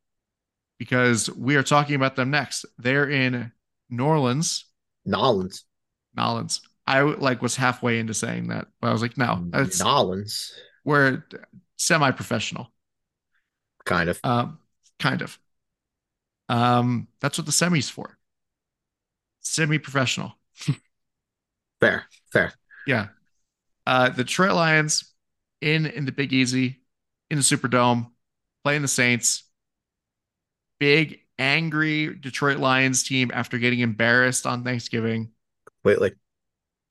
[0.77, 2.65] because we are talking about them next.
[2.77, 3.51] They're in
[3.89, 4.65] New Orleans.
[5.05, 5.65] Nolans.
[6.15, 6.61] Nolans.
[6.91, 10.51] I like was halfway into saying that, but I was like, no, that's Nolans.
[10.83, 11.23] We're
[11.77, 12.67] semi-professional.
[13.85, 14.19] Kind of.
[14.25, 14.59] Um,
[14.99, 15.39] kind of.
[16.49, 18.17] Um, that's what the semi's for.
[19.39, 20.33] Semi-professional.
[21.79, 22.51] fair, fair.
[22.85, 23.07] Yeah.
[23.87, 25.13] Uh, the Detroit Lions
[25.61, 26.81] in in the Big Easy,
[27.29, 28.11] in the Superdome,
[28.65, 29.45] playing the Saints.
[30.77, 35.31] Big angry Detroit Lions team after getting embarrassed on Thanksgiving.
[35.65, 36.11] Completely.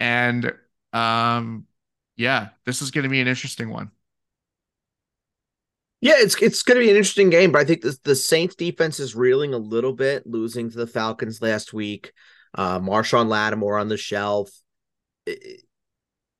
[0.00, 0.52] And
[0.92, 1.66] um,
[2.16, 3.92] yeah, this is going to be an interesting one.
[6.00, 8.54] Yeah, it's it's going to be an interesting game, but I think the, the Saints
[8.54, 12.12] defense is reeling a little bit, losing to the Falcons last week.
[12.54, 14.50] Uh, Marshon Lattimore on the shelf.
[15.26, 15.60] It,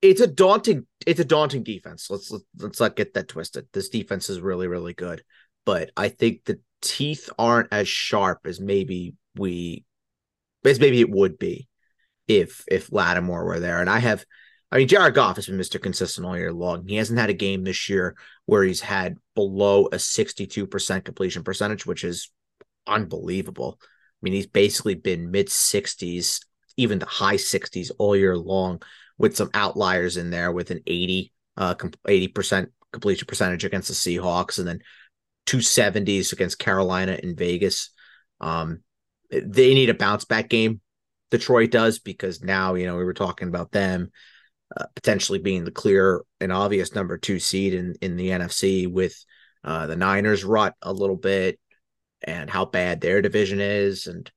[0.03, 2.09] it's a daunting it's a daunting defense.
[2.09, 3.67] Let's let's not get that twisted.
[3.73, 5.23] This defense is really really good,
[5.67, 9.85] but I think the teeth aren't as sharp as maybe we
[10.65, 11.69] as maybe it would be
[12.39, 13.81] if if Lattimore were there.
[13.81, 14.25] And I have
[14.73, 15.83] I mean, Jared Goff has been Mr.
[15.83, 16.87] Consistent all year long.
[16.87, 18.17] He hasn't had a game this year
[18.47, 22.31] where he's had below a 62% completion percentage, which is
[22.87, 23.79] unbelievable.
[23.83, 23.87] I
[24.23, 26.45] mean, he's basically been mid 60s,
[26.77, 28.81] even the high 60s all year long,
[29.19, 34.59] with some outliers in there with an 80 uh 80% completion percentage against the Seahawks
[34.59, 34.81] and then
[35.47, 37.91] 270s against Carolina and Vegas.
[38.41, 38.83] Um,
[39.31, 40.81] they need a bounce back game.
[41.31, 44.11] Detroit does because now, you know, we were talking about them
[44.77, 49.15] uh, potentially being the clear and obvious number two seed in, in the NFC with
[49.65, 51.59] uh, the Niners rut a little bit
[52.23, 54.07] and how bad their division is.
[54.07, 54.31] And,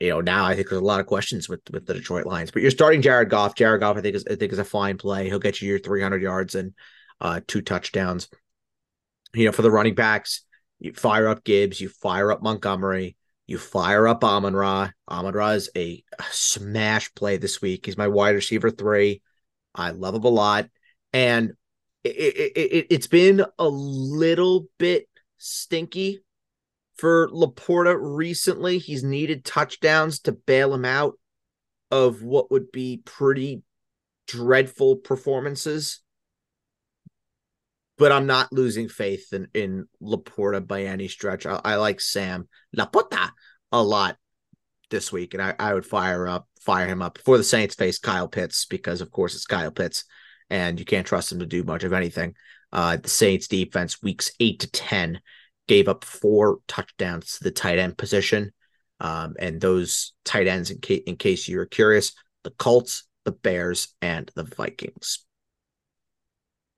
[0.00, 2.50] you know, now I think there's a lot of questions with, with the Detroit Lions,
[2.50, 3.54] but you're starting Jared Goff.
[3.54, 5.28] Jared Goff, I think is, I think is a fine play.
[5.28, 6.72] He'll get you your 300 yards and
[7.20, 8.28] uh, two touchdowns.
[9.34, 10.44] You know, for the running backs,
[10.78, 14.90] you fire up Gibbs, you fire up Montgomery, you fire up Amon Ra.
[15.08, 17.86] Amon Ra is a, smash play this week.
[17.86, 19.22] He's my wide receiver three.
[19.74, 20.68] I love him a lot.
[21.12, 21.52] And
[22.04, 26.20] it, it, it, it's been a little bit stinky
[26.96, 28.78] for LaPorta recently.
[28.78, 31.18] He's needed touchdowns to bail him out
[31.90, 33.62] of what would be pretty
[34.26, 36.00] dreadful performances.
[37.98, 41.46] But I'm not losing faith in, in LaPorta by any stretch.
[41.46, 43.30] I, I like Sam LaPorta
[43.70, 44.16] a lot
[44.90, 47.98] this week, and I, I would fire up fire him up before the Saints face
[47.98, 50.04] Kyle Pitts because, of course, it's Kyle Pitts,
[50.48, 52.34] and you can't trust him to do much of anything.
[52.72, 55.20] Uh, the Saints defense, weeks eight to ten,
[55.66, 58.52] gave up four touchdowns to the tight end position,
[59.00, 62.12] um, and those tight ends, in, ca- in case you're curious,
[62.44, 65.24] the Colts, the Bears, and the Vikings.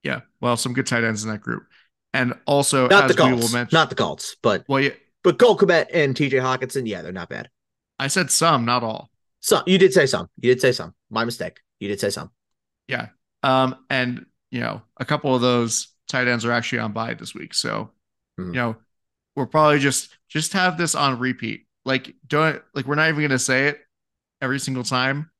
[0.05, 1.64] Yeah, well, some good tight ends in that group,
[2.12, 4.90] and also not the Colts, mention, not the Colts, but well, yeah,
[5.23, 6.37] but Cole Kmet and T.J.
[6.37, 7.49] Hockenson, yeah, they're not bad.
[7.99, 9.11] I said some, not all.
[9.40, 10.29] Some you did say some.
[10.40, 10.95] You did say some.
[11.11, 11.61] My mistake.
[11.81, 12.31] You did say some.
[12.88, 13.09] Yeah.
[13.43, 17.35] Um, and you know, a couple of those tight ends are actually on bye this
[17.35, 17.55] week.
[17.55, 17.90] So,
[18.38, 18.55] mm-hmm.
[18.55, 18.77] you know,
[19.37, 21.67] we're probably just just have this on repeat.
[21.85, 23.81] Like, don't like we're not even gonna say it
[24.40, 25.31] every single time,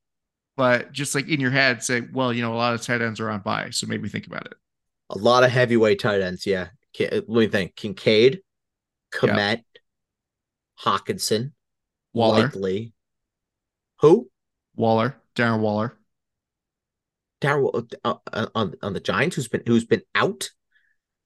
[0.55, 3.19] but just like in your head, say, well, you know, a lot of tight ends
[3.19, 4.53] are on bye, so maybe think about it.
[5.09, 6.69] A lot of heavyweight tight ends, yeah.
[6.99, 8.41] Let me think: Kincaid,
[9.13, 9.55] Kmet, yeah.
[10.81, 11.51] Hockenson,
[12.13, 12.93] Waller, likely,
[13.99, 14.29] who?
[14.75, 15.97] Waller, Darren Waller.
[17.41, 20.49] Darren uh, uh, on on the Giants, who's been who's been out.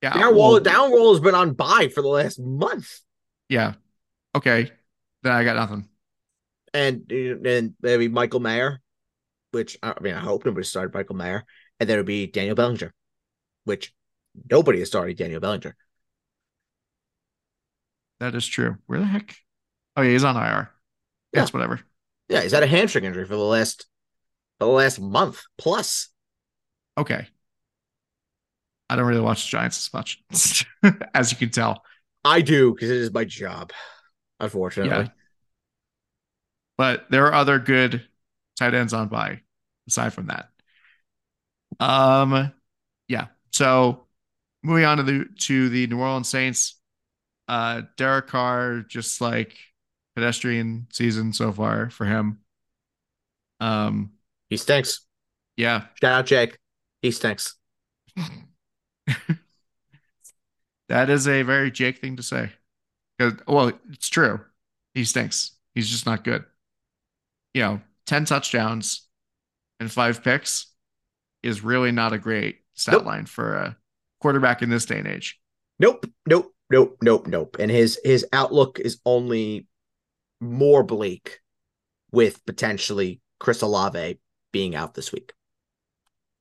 [0.01, 0.61] Yeah, Darren well, Waller.
[0.61, 3.01] Darren Waller's been on bye for the last month.
[3.47, 3.73] Yeah.
[4.35, 4.71] Okay.
[5.23, 5.87] Then I got nothing.
[6.73, 8.79] And and maybe Michael Mayer,
[9.51, 11.45] which I mean I hope nobody started Michael Mayer,
[11.79, 12.93] and then it would be Daniel Bellinger,
[13.65, 13.93] which
[14.49, 15.75] nobody has started Daniel Bellinger.
[18.19, 18.77] That is true.
[18.87, 19.35] Where the heck?
[19.95, 20.71] Oh yeah, he's on IR.
[21.33, 21.53] That's yeah.
[21.53, 21.79] whatever.
[22.27, 23.87] Yeah, he's had a hamstring injury for the last
[24.59, 26.09] for the last month plus.
[26.97, 27.27] Okay.
[28.89, 30.23] I don't really watch the Giants as much,
[31.13, 31.83] as you can tell.
[32.25, 33.71] I do because it is my job,
[34.39, 35.05] unfortunately.
[35.05, 35.07] Yeah.
[36.77, 38.07] But there are other good
[38.59, 39.41] tight ends on bye
[39.87, 40.49] aside from that.
[41.79, 42.51] Um,
[43.07, 43.27] yeah.
[43.51, 44.05] So
[44.63, 46.75] moving on to the to the New Orleans Saints,
[47.47, 49.57] uh, Derek Carr just like
[50.15, 52.39] pedestrian season so far for him.
[53.59, 54.11] Um,
[54.49, 55.05] he stinks.
[55.57, 55.85] Yeah.
[56.01, 56.57] Shout out Jake.
[57.01, 57.55] He stinks.
[60.89, 62.51] that is a very Jake thing to say.
[63.47, 64.39] Well, it's true.
[64.93, 65.51] He stinks.
[65.75, 66.45] He's just not good.
[67.53, 69.07] You know, 10 touchdowns
[69.79, 70.73] and five picks
[71.43, 73.05] is really not a great stat nope.
[73.05, 73.77] line for a
[74.19, 75.39] quarterback in this day and age.
[75.77, 76.07] Nope.
[76.27, 76.51] Nope.
[76.71, 76.97] Nope.
[77.03, 77.27] Nope.
[77.27, 77.57] Nope.
[77.59, 79.67] And his his outlook is only
[80.41, 81.39] more bleak
[82.11, 84.19] with potentially Chris Olave
[84.51, 85.31] being out this week.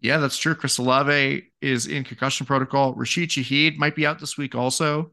[0.00, 0.54] Yeah, that's true.
[0.54, 2.94] Chris Olave is in concussion protocol.
[2.94, 5.12] Rashid Shaheed might be out this week also.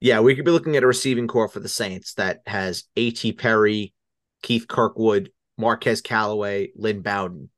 [0.00, 3.32] Yeah, we could be looking at a receiving core for the Saints that has A.T.
[3.32, 3.92] Perry,
[4.42, 7.50] Keith Kirkwood, Marquez Callaway, Lynn Bowden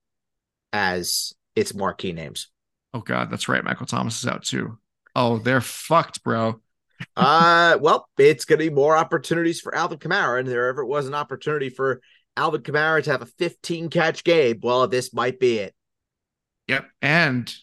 [0.73, 2.49] as its marquee names.
[2.93, 3.65] Oh God, that's right.
[3.65, 4.79] Michael Thomas is out too.
[5.17, 6.61] Oh, they're fucked, bro
[7.17, 11.07] uh, well, it's going to be more opportunities for Alvin Kamara, and there ever was
[11.07, 12.01] an opportunity for
[12.37, 14.61] Alvin Kamara to have a 15 catch game.
[14.63, 15.75] Well, this might be it.
[16.69, 17.55] Yep, and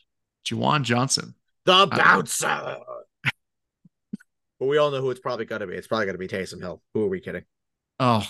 [0.45, 2.47] Juwan Johnson, the bouncer.
[2.47, 2.77] Uh,
[4.59, 5.73] But we all know who it's probably going to be.
[5.73, 6.83] It's probably going to be Taysom Hill.
[6.93, 7.45] Who are we kidding?
[7.99, 8.23] Oh,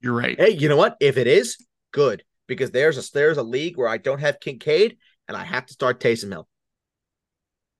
[0.00, 0.38] you're right.
[0.38, 0.96] Hey, you know what?
[1.00, 1.56] If it is,
[1.92, 5.66] good because there's a there's a league where I don't have Kincaid and I have
[5.66, 6.48] to start Taysom Hill.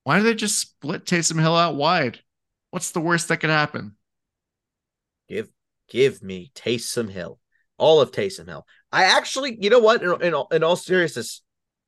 [0.05, 2.21] Why do they just split Taysom Hill out wide?
[2.71, 3.97] What's the worst that could happen?
[5.29, 5.49] Give
[5.89, 7.39] give me Taysom Hill,
[7.79, 8.67] all of Taysom Hill.
[8.93, 10.03] I actually, you know what?
[10.03, 11.43] In, in, in all seriousness,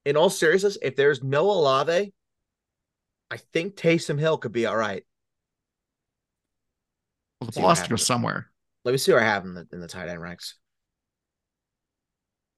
[0.04, 2.12] in all seriousness, if there's no Olave,
[3.30, 5.04] I think Taysom Hill could be all right.
[7.40, 8.51] Well, the ball has to go somewhere.
[8.84, 10.56] Let me see where I have in the in the tight end ranks.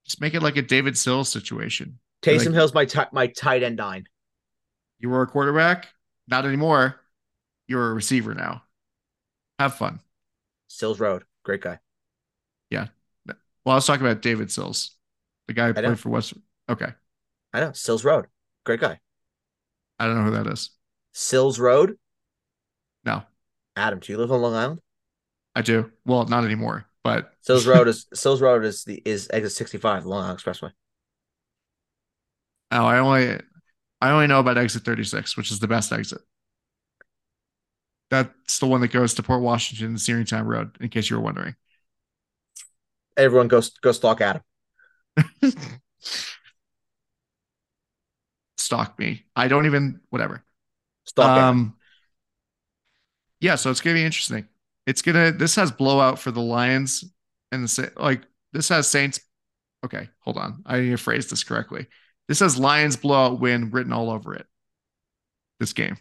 [0.04, 1.98] Just make it like a David Sills situation.
[2.22, 4.04] Taysom like, Hill's my t- my tight end nine.
[4.98, 5.88] You were a quarterback,
[6.28, 7.00] not anymore.
[7.66, 8.62] You're a receiver now.
[9.58, 10.00] Have fun.
[10.68, 11.78] Sills Road, great guy.
[12.70, 12.88] Yeah.
[13.26, 14.96] Well, I was talking about David Sills,
[15.46, 16.34] the guy who played for West.
[16.68, 16.92] Okay.
[17.52, 18.26] I know Sills Road,
[18.64, 19.00] great guy.
[19.98, 20.70] I don't know who that is.
[21.12, 21.96] Sills Road.
[23.04, 23.22] No.
[23.76, 24.80] Adam, do you live on Long Island?
[25.54, 25.90] I do.
[26.04, 30.06] Well, not anymore, but Sills Road is Sills Road is the is exit sixty five,
[30.06, 30.72] Long Island Expressway.
[32.70, 33.40] Oh, I only
[34.00, 36.20] I only know about exit thirty six, which is the best exit.
[38.10, 41.22] That's the one that goes to Port Washington and Searingtown Road, in case you were
[41.22, 41.54] wondering.
[43.16, 44.42] Everyone go go stalk Adam.
[48.58, 49.24] stalk me.
[49.36, 50.44] I don't even whatever.
[51.04, 51.76] Stalk um Adam.
[53.40, 54.48] yeah, so it's gonna be interesting.
[54.86, 57.04] It's gonna this has blowout for the Lions
[57.52, 59.20] and the like this has Saints.
[59.84, 60.62] Okay, hold on.
[60.66, 61.86] I need to phrase this correctly.
[62.28, 64.46] This has Lions blowout win written all over it.
[65.60, 65.96] This game.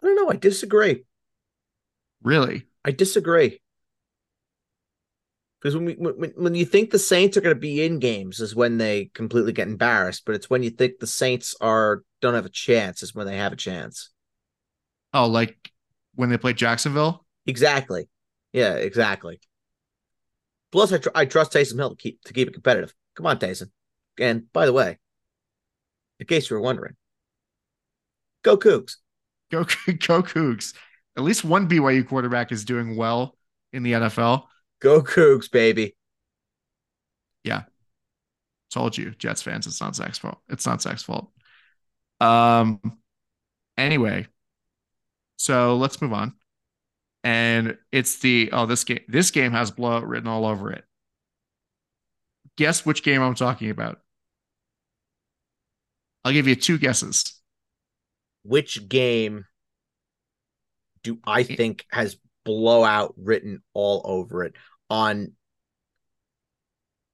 [0.00, 0.30] I don't know.
[0.30, 1.04] I disagree.
[2.22, 2.66] Really?
[2.84, 3.60] I disagree.
[5.60, 8.40] Because when, we, when when you think the Saints are going to be in games
[8.40, 12.34] is when they completely get embarrassed, but it's when you think the Saints are don't
[12.34, 14.10] have a chance is when they have a chance.
[15.14, 15.71] Oh, like
[16.14, 17.24] when they played Jacksonville?
[17.46, 18.08] Exactly.
[18.52, 19.40] Yeah, exactly.
[20.70, 22.94] Plus, I, tr- I trust Taysom Hill to keep to keep it competitive.
[23.14, 23.70] Come on, Taysom.
[24.18, 24.98] And by the way,
[26.18, 26.94] in case you were wondering,
[28.42, 28.96] go Cougs.
[29.50, 30.74] Go go Cougs.
[31.16, 33.36] At least one BYU quarterback is doing well
[33.72, 34.44] in the NFL.
[34.80, 35.94] Go Cougs, baby.
[37.44, 37.62] Yeah.
[38.72, 40.38] Told you, Jets fans, it's not Zach's fault.
[40.48, 41.30] It's not Zach's fault.
[42.20, 42.80] Um
[43.76, 44.26] anyway,
[45.36, 46.34] so let's move on.
[47.24, 50.84] And it's the oh, this game this game has blowout written all over it.
[52.56, 54.00] Guess which game I'm talking about.
[56.24, 57.40] I'll give you two guesses.
[58.44, 59.44] Which game
[61.02, 64.54] do I think has blowout written all over it
[64.90, 65.32] on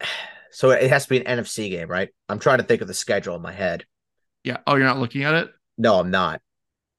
[0.51, 2.09] so it has to be an NFC game, right?
[2.29, 3.85] I'm trying to think of the schedule in my head.
[4.45, 4.59] Yeah.
[4.67, 5.51] Oh, you're not looking at it?
[5.77, 6.41] No, I'm not.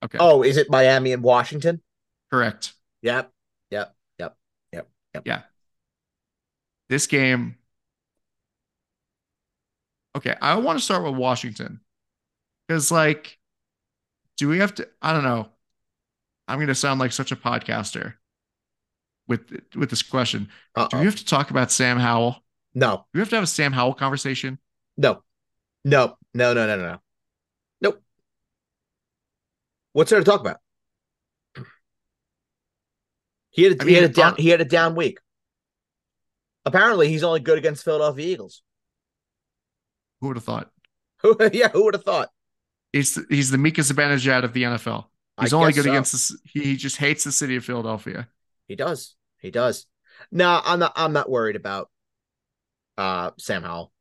[0.03, 0.17] Okay.
[0.19, 1.81] Oh, is it Miami and Washington?
[2.31, 2.73] Correct.
[3.01, 3.31] Yep.
[3.71, 3.95] Yep.
[4.19, 4.38] Yep.
[4.73, 4.89] Yep.
[5.13, 5.23] Yep.
[5.25, 5.41] Yeah.
[6.89, 7.55] This game.
[10.15, 11.81] Okay, I want to start with Washington.
[12.67, 13.38] Because like
[14.38, 15.49] do we have to I don't know.
[16.47, 18.15] I'm going to sound like such a podcaster
[19.27, 19.41] with
[19.75, 20.49] with this question.
[20.75, 20.88] Uh-oh.
[20.88, 22.43] Do we have to talk about Sam Howell?
[22.73, 23.05] No.
[23.13, 24.57] Do we have to have a Sam Howell conversation?
[24.97, 25.23] No.
[25.83, 26.17] No.
[26.33, 27.01] No, no, no, no.
[29.93, 30.58] What's there to talk about?
[33.52, 35.19] He had a, I mean, he had a down he had a down week.
[36.65, 38.62] Apparently, he's only good against Philadelphia Eagles.
[40.21, 40.69] Who would have thought?
[41.54, 42.30] yeah, who would have thought?
[42.93, 45.06] He's the, he's the Mika Zibanejad of the NFL.
[45.39, 45.91] He's I only good so.
[45.91, 46.38] against this.
[46.43, 48.28] He just hates the city of Philadelphia.
[48.67, 49.15] He does.
[49.39, 49.86] He does.
[50.32, 50.93] No, I'm not.
[50.95, 51.89] I'm not worried about
[52.97, 53.91] uh Sam Howell.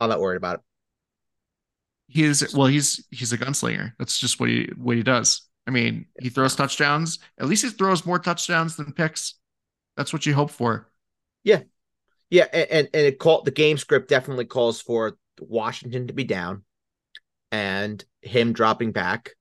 [0.00, 0.60] I'm not worried about it.
[2.08, 2.66] He's well.
[2.66, 3.92] He's he's a gunslinger.
[3.98, 5.42] That's just what he what he does.
[5.66, 7.18] I mean, he throws touchdowns.
[7.38, 9.34] At least he throws more touchdowns than picks.
[9.96, 10.90] That's what you hope for.
[11.44, 11.60] Yeah,
[12.30, 16.24] yeah, and and, and it called the game script definitely calls for Washington to be
[16.24, 16.64] down,
[17.52, 19.32] and him dropping back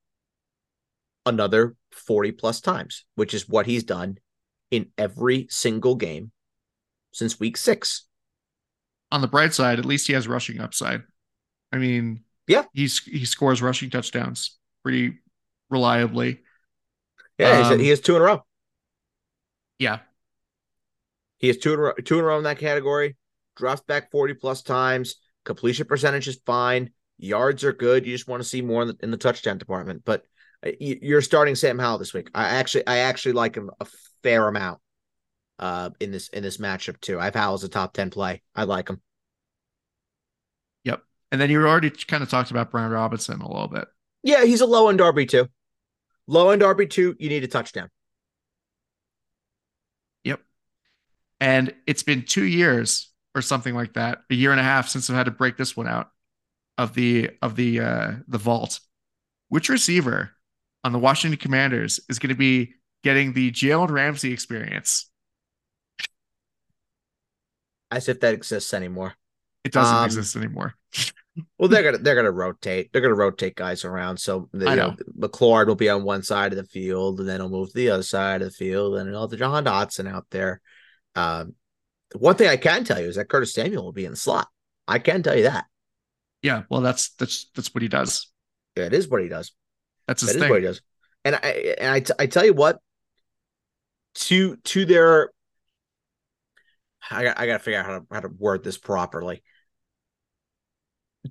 [1.26, 4.18] another 40 plus times, which is what he's done
[4.72, 6.32] in every single game
[7.12, 8.06] since week six.
[9.12, 11.04] On the bright side, at least he has rushing upside.
[11.72, 15.20] I mean, yeah, he's he scores rushing touchdowns pretty
[15.70, 16.42] reliably.
[17.38, 18.44] Yeah, um, he has two in a row.
[19.80, 20.00] Yeah,
[21.38, 23.16] he has two in a row, two in a row in that category.
[23.56, 25.16] Drops back forty plus times.
[25.46, 26.92] Completion percentage is fine.
[27.18, 28.06] Yards are good.
[28.06, 30.04] You just want to see more in the, in the touchdown department.
[30.06, 30.24] But
[30.66, 32.30] uh, you're starting Sam Howell this week.
[32.36, 33.88] I actually, I actually like him a
[34.24, 34.80] fair amount
[35.58, 37.20] uh, in this in this matchup too.
[37.20, 38.42] I have Howell as a top ten play.
[38.56, 39.02] I like him.
[41.32, 43.88] And then you already kind of talked about Brian Robinson a little bit.
[44.24, 45.48] Yeah, he's a low end RB too.
[46.28, 47.90] Low end RB two, you need a touchdown.
[50.24, 50.42] Yep.
[51.40, 55.10] And it's been two years or something like that, a year and a half since
[55.10, 56.10] I've had to break this one out
[56.78, 58.80] of the of the uh the vault.
[59.50, 60.32] Which receiver
[60.84, 65.10] on the Washington Commanders is going to be getting the Jalen Ramsey experience?
[67.92, 69.16] As if that exists anymore.
[69.64, 70.76] It doesn't Um, exist anymore.
[71.60, 72.92] Well, they're gonna they're gonna rotate.
[72.92, 74.18] They're gonna rotate guys around.
[74.18, 75.28] So the, I you know, know.
[75.28, 77.92] McLaurin will be on one side of the field, and then he'll move to the
[77.92, 80.62] other side of the field, and he'll have the Jahan Dotson out there.
[81.16, 81.54] Um,
[82.16, 84.48] one thing I can tell you is that Curtis Samuel will be in the slot.
[84.88, 85.66] I can tell you that.
[86.42, 88.32] Yeah, well, that's that's that's what he does.
[88.76, 89.52] It is what he does.
[90.08, 90.50] That's his That thing.
[90.50, 90.82] what he does.
[91.26, 92.80] And I and I, t- I tell you what,
[94.16, 95.32] to to their,
[97.12, 99.44] I got I got to figure out how to how to word this properly.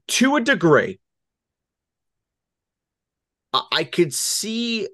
[0.09, 1.01] To a degree,
[3.53, 4.89] I, I could see,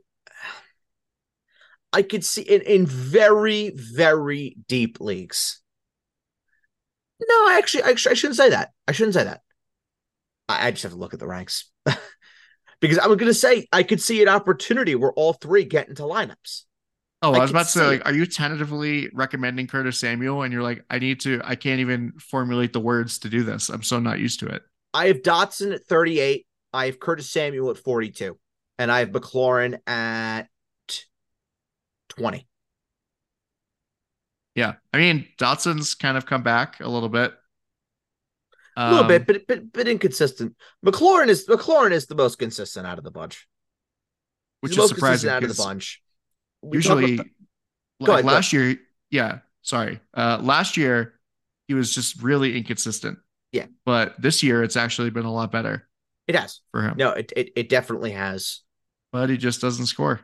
[1.93, 5.61] I could see in in very very deep leagues.
[7.29, 8.71] No, actually, actually, I shouldn't say that.
[8.89, 9.43] I shouldn't say that.
[10.49, 11.71] I, I just have to look at the ranks.
[12.81, 16.03] because I'm going to say I could see an opportunity where all three get into
[16.03, 16.63] lineups.
[17.23, 20.43] Oh, I I, was about to say, like, are you tentatively recommending Curtis Samuel?
[20.43, 23.69] And you're like, I need to, I can't even formulate the words to do this.
[23.69, 24.63] I'm so not used to it.
[24.95, 26.47] I have Dotson at 38.
[26.73, 28.39] I have Curtis Samuel at 42.
[28.79, 30.49] And I have McLaurin at
[32.11, 32.47] 20.
[34.55, 34.75] Yeah.
[34.93, 37.33] I mean, Dotson's kind of come back a little bit.
[38.77, 40.57] A little Um, bit, but, but but inconsistent.
[40.85, 43.47] McLaurin is McLaurin is the most consistent out of the bunch.
[44.63, 46.03] He's which the is most surprising out of the bunch.
[46.63, 47.27] We usually, about-
[48.01, 48.77] like ahead, last year,
[49.11, 50.01] yeah, sorry.
[50.15, 51.21] Uh, last year,
[51.69, 53.19] he was just really inconsistent.
[53.53, 53.67] Yeah.
[53.85, 55.87] But this year, it's actually been a lot better
[56.27, 56.61] it has.
[56.71, 56.95] for him.
[56.97, 58.61] No, it, it it definitely has.
[59.13, 60.21] But he just doesn't score.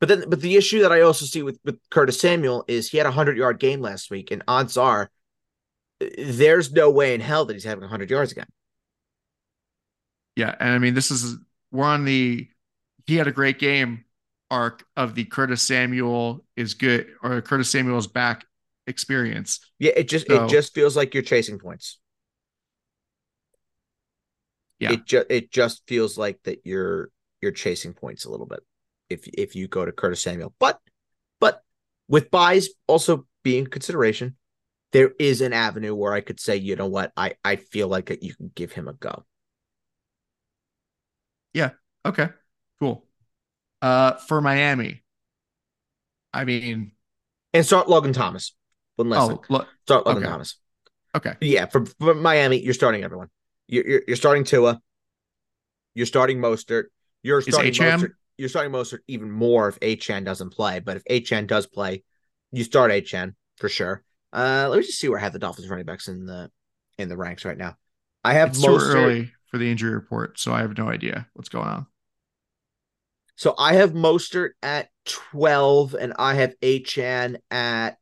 [0.00, 2.98] But then, but the issue that I also see with, with Curtis Samuel is he
[2.98, 5.10] had a hundred yard game last week, and odds are
[6.18, 8.48] there's no way in hell that he's having hundred yards again.
[10.36, 11.36] Yeah, and I mean, this is
[11.70, 12.48] we're on the
[13.06, 14.04] he had a great game
[14.50, 18.44] arc of the Curtis Samuel is good or Curtis Samuel's back
[18.86, 19.60] experience.
[19.78, 21.98] Yeah, it just So- it just feels like you're chasing points.
[24.78, 24.92] Yeah.
[24.92, 27.10] It just it just feels like that you're
[27.40, 28.60] you're chasing points a little bit
[29.08, 30.54] if if you go to Curtis Samuel.
[30.58, 30.80] But
[31.40, 31.62] but
[32.08, 34.36] with byes also being consideration,
[34.92, 38.06] there is an avenue where I could say, you know what, I I feel like
[38.06, 39.24] that you can give him a go.
[41.52, 41.70] Yeah.
[42.04, 42.28] Okay,
[42.80, 43.06] cool.
[43.80, 45.02] Uh, for Miami,
[46.32, 46.92] I mean,
[47.52, 48.54] And start Logan Thomas.
[48.96, 50.30] One last oh, look, Start Logan okay.
[50.30, 50.56] Thomas.
[51.14, 53.28] okay, Yeah, for, for Miami, you're starting everyone.
[53.66, 54.80] You're, you're starting Tua.
[55.94, 56.84] You're starting Mostert.
[57.22, 57.72] You're starting?
[57.72, 58.12] Mostert.
[58.36, 60.80] You're starting Mostert even more if Achane doesn't play.
[60.80, 62.02] But if Achane does play,
[62.52, 64.02] you start Achane for sure.
[64.32, 66.50] Uh, let me just see where I have the Dolphins running backs in the
[66.98, 67.76] in the ranks right now.
[68.24, 68.94] I have it's too Mostert.
[68.94, 71.86] early for the injury report, so I have no idea what's going on.
[73.36, 77.96] So I have Mostert at twelve, and I have Achane at.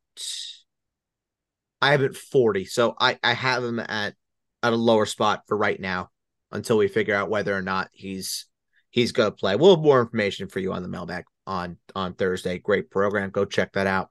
[1.81, 4.15] I have it at forty, so I I have him at
[4.63, 6.09] at a lower spot for right now
[6.51, 8.47] until we figure out whether or not he's
[8.89, 9.55] he's gonna play.
[9.55, 12.57] We'll have more information for you on the mailbag on on Thursday.
[12.57, 14.09] Great program, go check that out.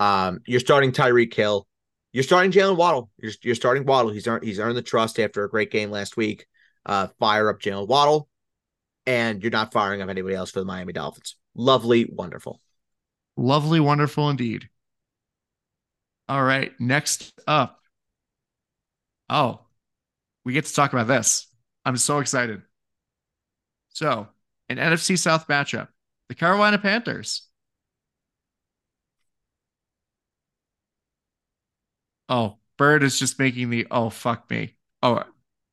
[0.00, 1.66] Um, you're starting Tyreek Hill.
[2.12, 3.10] You're starting Jalen Waddle.
[3.18, 4.10] You're, you're starting Waddle.
[4.10, 6.46] He's earned he's earned the trust after a great game last week.
[6.84, 8.28] Uh, fire up Jalen Waddle
[9.06, 11.36] and you're not firing up anybody else for the Miami Dolphins.
[11.54, 12.60] Lovely, wonderful.
[13.36, 14.68] Lovely, wonderful indeed.
[16.28, 17.78] All right, next up.
[19.28, 19.60] Oh,
[20.44, 21.46] we get to talk about this.
[21.84, 22.62] I'm so excited.
[23.90, 24.28] So,
[24.68, 25.88] an NFC South matchup
[26.28, 27.46] the Carolina Panthers.
[32.28, 34.76] Oh, Bird is just making the oh, fuck me.
[35.02, 35.22] Oh,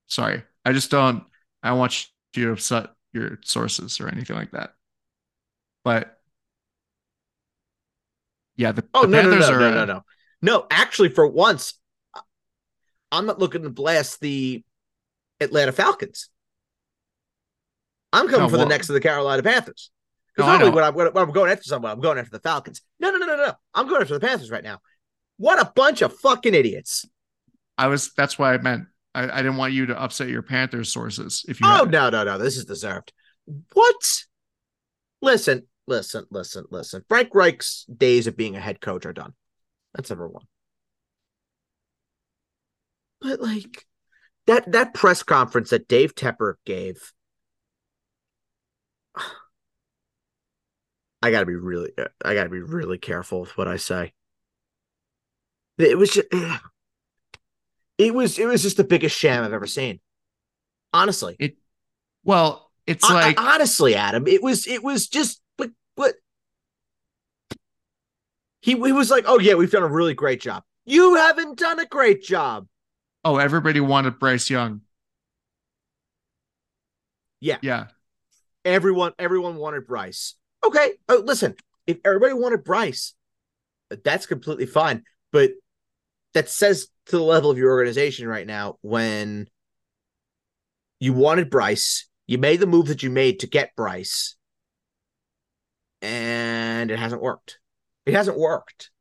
[0.07, 0.43] sorry.
[0.65, 1.23] I just don't,
[1.63, 4.73] I don't want you to upset your sources or anything like that.
[5.85, 6.19] But
[8.57, 10.03] yeah, the, Oh the no, no, Panthers no, are no, no, no,
[10.41, 10.67] no.
[10.69, 11.75] Actually, for once,
[13.11, 14.63] I'm not looking to blast the
[15.39, 16.29] Atlanta Falcons.
[18.11, 19.91] I'm coming No, for well- the next of the Carolina Panthers.
[20.35, 22.81] Because normally when I'm, when I'm going after someone, I'm going after the Falcons.
[22.99, 23.53] No, no, no, no, no.
[23.73, 24.79] I'm going after the Panthers right now.
[25.37, 27.05] What a bunch of fucking idiots!
[27.77, 28.85] I was that's why I meant
[29.15, 32.23] I, I didn't want you to upset your Panthers sources if you Oh no, no,
[32.23, 32.37] no.
[32.37, 33.11] This is deserved.
[33.73, 34.23] What?
[35.21, 37.03] Listen, listen, listen, listen.
[37.09, 39.33] Frank Reich's days of being a head coach are done.
[39.93, 40.43] That's number one.
[43.21, 43.85] But like
[44.47, 47.11] that that press conference that Dave Tepper gave.
[51.21, 51.91] I gotta be really,
[52.23, 54.13] I gotta be really careful with what I say.
[55.77, 56.27] It was just,
[57.97, 59.99] it was, it was just the biggest sham I've ever seen.
[60.93, 61.57] Honestly, it.
[62.23, 66.15] Well, it's I- like I- honestly, Adam, it was, it was just, but, what?
[68.61, 70.63] He, he was like, oh yeah, we've done a really great job.
[70.85, 72.67] You haven't done a great job.
[73.23, 74.81] Oh, everybody wanted Bryce Young.
[77.39, 77.57] Yeah.
[77.61, 77.87] Yeah.
[78.65, 80.35] Everyone, everyone wanted Bryce.
[80.63, 81.55] Okay, oh, listen,
[81.87, 83.13] if everybody wanted Bryce,
[84.03, 85.03] that's completely fine.
[85.31, 85.51] But
[86.33, 89.47] that says to the level of your organization right now when
[90.99, 94.35] you wanted Bryce, you made the move that you made to get Bryce,
[96.01, 97.57] and it hasn't worked.
[98.05, 98.91] It hasn't worked.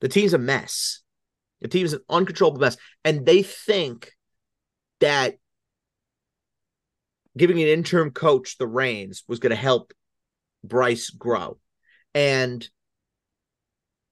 [0.00, 1.03] The team's a mess.
[1.64, 4.12] The team is an uncontrollable mess, and they think
[5.00, 5.36] that
[7.38, 9.94] giving an interim coach the reins was going to help
[10.62, 11.56] Bryce grow.
[12.14, 12.68] And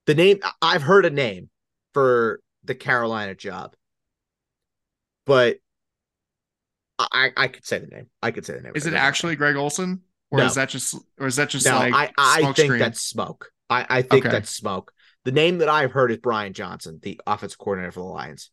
[0.07, 1.51] the name I've heard a name
[1.93, 3.75] for the Carolina job,
[5.27, 5.59] but
[6.99, 8.07] I I could say the name.
[8.23, 8.73] I could say the name.
[8.75, 10.01] Is it actually Greg Olsen,
[10.31, 10.47] or No.
[10.47, 11.91] is that just, or is that just matter.
[11.91, 12.79] like no, I I think screen?
[12.79, 13.51] that's smoke.
[13.69, 14.33] I I think Okay.
[14.37, 14.91] that's smoke.
[15.25, 18.51] The name that I've heard is Brian Johnson, the offensive coordinator for the Lions.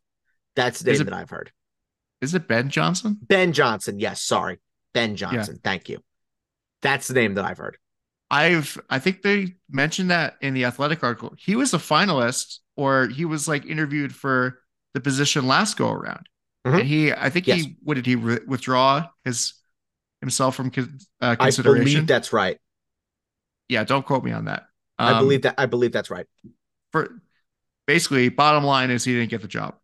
[0.55, 1.51] That's the name it- that I've heard.
[2.21, 3.17] Is it Ben Johnson?
[3.21, 3.97] Ben Johnson.
[3.99, 4.59] Yes, sorry.
[4.93, 5.59] Ben Johnson.
[5.63, 6.03] Thank you.
[6.81, 7.77] That's the name that I've heard.
[8.29, 11.33] I've I think they mentioned that in the athletic article.
[11.37, 14.59] He was a finalist or he was like interviewed for
[14.93, 16.27] the position last go around.
[16.67, 16.79] Mhm.
[16.79, 17.61] And he I think Yes.
[17.63, 19.53] he what did he re- withdraw his
[20.21, 20.71] himself from
[21.21, 22.59] uh, I believe that's right.
[23.69, 24.67] yeah, don't quote me on that.
[24.97, 26.27] I Um, believe that I believe that's right.
[26.91, 27.21] For
[27.87, 29.75] basically bottom line is he didn't get the job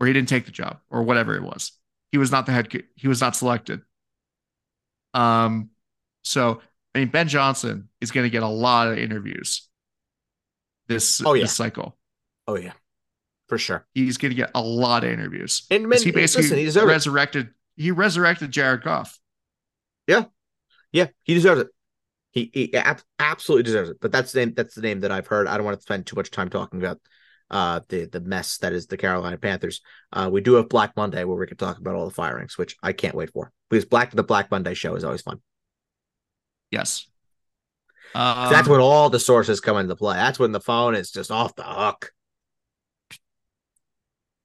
[0.00, 1.72] or he didn't take the job or whatever it was.
[2.12, 3.82] He was not the head he was not selected.
[5.14, 5.70] Um
[6.22, 6.60] so
[6.94, 9.68] I mean Ben Johnson is going to get a lot of interviews
[10.88, 11.44] this Oh, yeah.
[11.44, 11.96] this cycle.
[12.46, 12.72] Oh yeah.
[13.48, 13.86] For sure.
[13.94, 15.66] He's going to get a lot of interviews.
[15.70, 16.88] And man, he basically listen, he deserves it.
[16.88, 19.18] resurrected he resurrected Jared Goff.
[20.06, 20.24] Yeah,
[20.92, 21.68] yeah, he deserves it.
[22.36, 23.96] He, he ab- absolutely deserves it.
[23.98, 24.52] But that's the name.
[24.54, 25.46] That's the name that I've heard.
[25.46, 27.00] I don't want to spend too much time talking about
[27.50, 29.80] uh the the mess that is the Carolina Panthers.
[30.12, 32.76] Uh, we do have Black Monday where we can talk about all the firings, which
[32.82, 35.40] I can't wait for because Black the Black Monday show is always fun.
[36.70, 37.06] Yes.
[38.14, 40.16] Um, that's when all the sources come into play.
[40.16, 42.12] That's when the phone is just off the hook.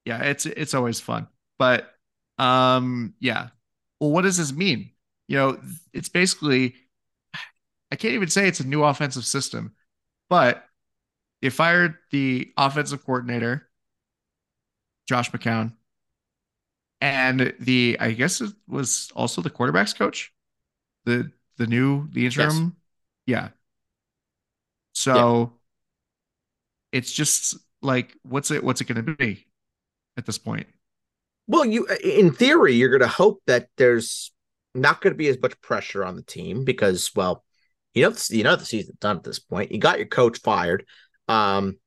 [0.06, 1.28] yeah, it's it's always fun.
[1.60, 1.92] But
[2.38, 3.50] um yeah.
[4.00, 4.92] Well, what does this mean?
[5.28, 5.60] You know,
[5.92, 6.76] it's basically
[7.92, 9.74] I can't even say it's a new offensive system,
[10.30, 10.64] but
[11.42, 13.70] they fired the offensive coordinator,
[15.08, 15.74] Josh McCown,
[17.02, 20.32] and the I guess it was also the quarterbacks coach,
[21.06, 22.76] the the new the interim,
[23.26, 23.50] yeah.
[24.94, 25.54] So
[26.92, 29.48] it's just like what's it what's it going to be
[30.18, 30.68] at this point?
[31.48, 34.32] Well, you in theory, you're going to hope that there's
[34.74, 37.44] not going to be as much pressure on the team because, well,
[37.94, 39.72] you know, you know the season's done at this point.
[39.72, 40.86] You got your coach fired.
[41.28, 41.78] Um,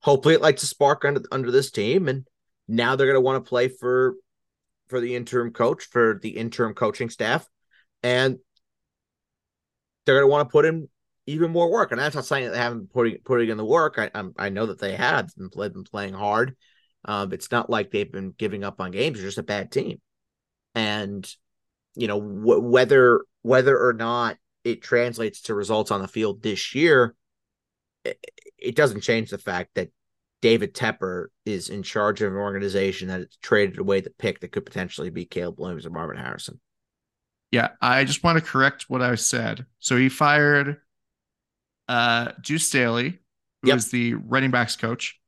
[0.00, 2.26] hopefully, it lights a spark under under this team, and
[2.68, 4.14] now they're going to want to play for
[4.88, 7.46] for the interim coach for the interim coaching staff,
[8.02, 8.38] and
[10.04, 10.88] they're going to want to put in
[11.26, 11.90] even more work.
[11.90, 13.98] And that's not saying that they haven't putting putting in the work.
[13.98, 16.56] I I'm, I know that they have been, play, been playing hard.
[17.04, 19.18] Um, it's not like they've been giving up on games.
[19.18, 20.00] They're just a bad team,
[20.74, 21.28] and
[21.94, 26.74] you know wh- whether whether or not it translates to results on the field this
[26.74, 27.14] year,
[28.04, 28.18] it,
[28.58, 29.90] it doesn't change the fact that
[30.42, 34.66] David Tepper is in charge of an organization that traded away the pick that could
[34.66, 36.60] potentially be Caleb Williams or Marvin Harrison.
[37.52, 39.66] Yeah, I just want to correct what I said.
[39.78, 40.78] So he fired
[41.88, 43.20] uh Duce Staley,
[43.62, 43.74] who Yep.
[43.76, 45.18] was the running backs coach,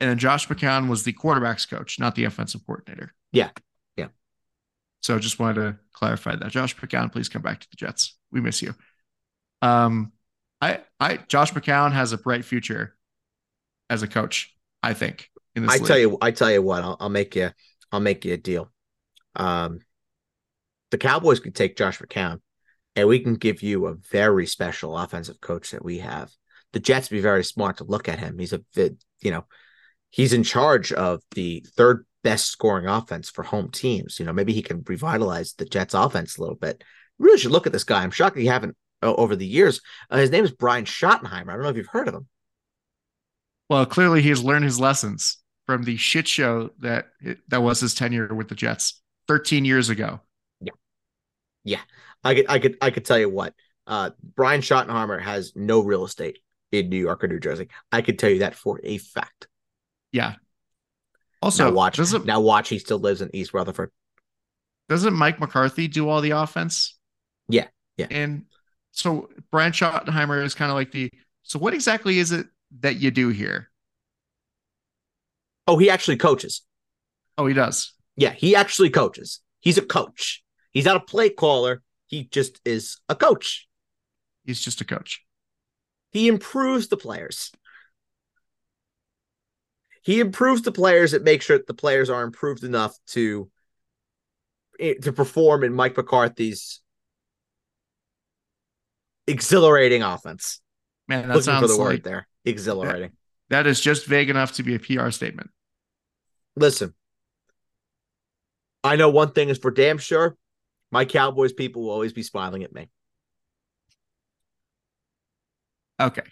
[0.00, 3.12] and then Josh McCown was the quarterbacks coach, not the offensive coordinator.
[3.32, 3.50] Yeah.
[3.96, 4.08] Yeah.
[5.02, 6.50] So I just wanted to clarify that.
[6.50, 8.18] Josh McCown, please come back to the Jets.
[8.32, 8.74] We miss you.
[9.62, 10.12] Um,
[10.60, 12.96] I, I, Josh McCown has a bright future
[13.88, 14.52] as a coach.
[14.82, 15.30] I think.
[15.54, 15.86] In this I league.
[15.86, 17.50] tell you, I tell you what, I'll, I'll make you,
[17.90, 18.70] I'll make you a deal.
[19.34, 19.80] Um,
[20.90, 22.40] the Cowboys could take Josh McCown,
[22.94, 26.30] and we can give you a very special offensive coach that we have.
[26.72, 28.38] The Jets be very smart to look at him.
[28.38, 29.46] He's a, you know,
[30.10, 34.20] he's in charge of the third best scoring offense for home teams.
[34.20, 36.84] You know, maybe he can revitalize the Jets offense a little bit.
[37.18, 38.02] Really should look at this guy.
[38.02, 39.80] I'm shocked you haven't uh, over the years.
[40.10, 41.48] Uh, his name is Brian Schottenheimer.
[41.48, 42.26] I don't know if you've heard of him.
[43.68, 47.06] Well, clearly he has learned his lessons from the shit show that
[47.48, 50.20] that was his tenure with the Jets 13 years ago.
[50.60, 50.72] Yeah,
[51.64, 51.80] yeah.
[52.22, 53.54] I could, I could, I could tell you what.
[53.86, 56.38] Uh, Brian Schottenheimer has no real estate
[56.72, 57.68] in New York or New Jersey.
[57.92, 59.48] I could tell you that for a fact.
[60.12, 60.34] Yeah.
[61.42, 61.98] Also, now watch.
[62.24, 62.68] Now watch.
[62.68, 63.90] He still lives in East Rutherford.
[64.88, 66.95] doesn't Mike McCarthy do all the offense?
[67.48, 67.66] Yeah,
[67.96, 68.06] yeah.
[68.10, 68.44] And
[68.92, 71.10] so Brian Schottenheimer is kind of like the
[71.42, 72.46] so what exactly is it
[72.80, 73.70] that you do here?
[75.66, 76.62] Oh, he actually coaches.
[77.38, 77.92] Oh, he does.
[78.16, 79.40] Yeah, he actually coaches.
[79.60, 80.42] He's a coach.
[80.72, 81.82] He's not a play caller.
[82.06, 83.68] He just is a coach.
[84.44, 85.22] He's just a coach.
[86.12, 87.52] He improves the players.
[90.02, 93.50] He improves the players and makes sure that the players are improved enough to
[94.78, 96.80] eh, to perform in Mike McCarthy's
[99.26, 100.60] exhilarating offense.
[101.08, 102.28] Man, that Looking sounds for the like word there.
[102.44, 103.12] Exhilarating.
[103.50, 105.50] that is just vague enough to be a PR statement.
[106.56, 106.94] Listen,
[108.82, 110.36] I know one thing is for damn sure.
[110.90, 112.88] My Cowboys people will always be smiling at me.
[116.00, 116.22] Okay.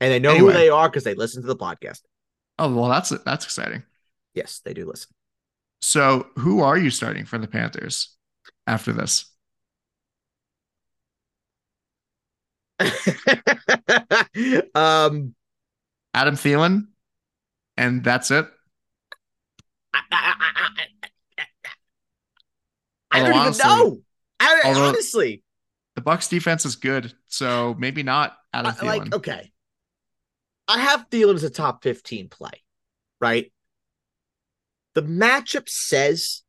[0.00, 0.52] And they know Anyway.
[0.52, 2.00] who they are because they listen to the podcast.
[2.58, 3.82] Oh well, that's that's exciting.
[4.34, 5.10] Yes, they do listen.
[5.80, 8.16] So, who are you starting for the Panthers
[8.66, 9.26] after this?
[14.74, 15.34] um,
[16.12, 16.88] Adam Thielen,
[17.76, 18.46] and that's it.
[19.92, 20.68] I, I, I,
[23.10, 23.98] I, don't even know.
[24.40, 25.44] I, honestly,
[25.94, 28.86] The Bucks defense is good, so maybe not Adam I- Thielen.
[28.86, 29.52] like okay,
[30.66, 32.62] I have Thielen as a top fifteen play,
[33.20, 33.52] right?
[34.94, 36.42] The matchup says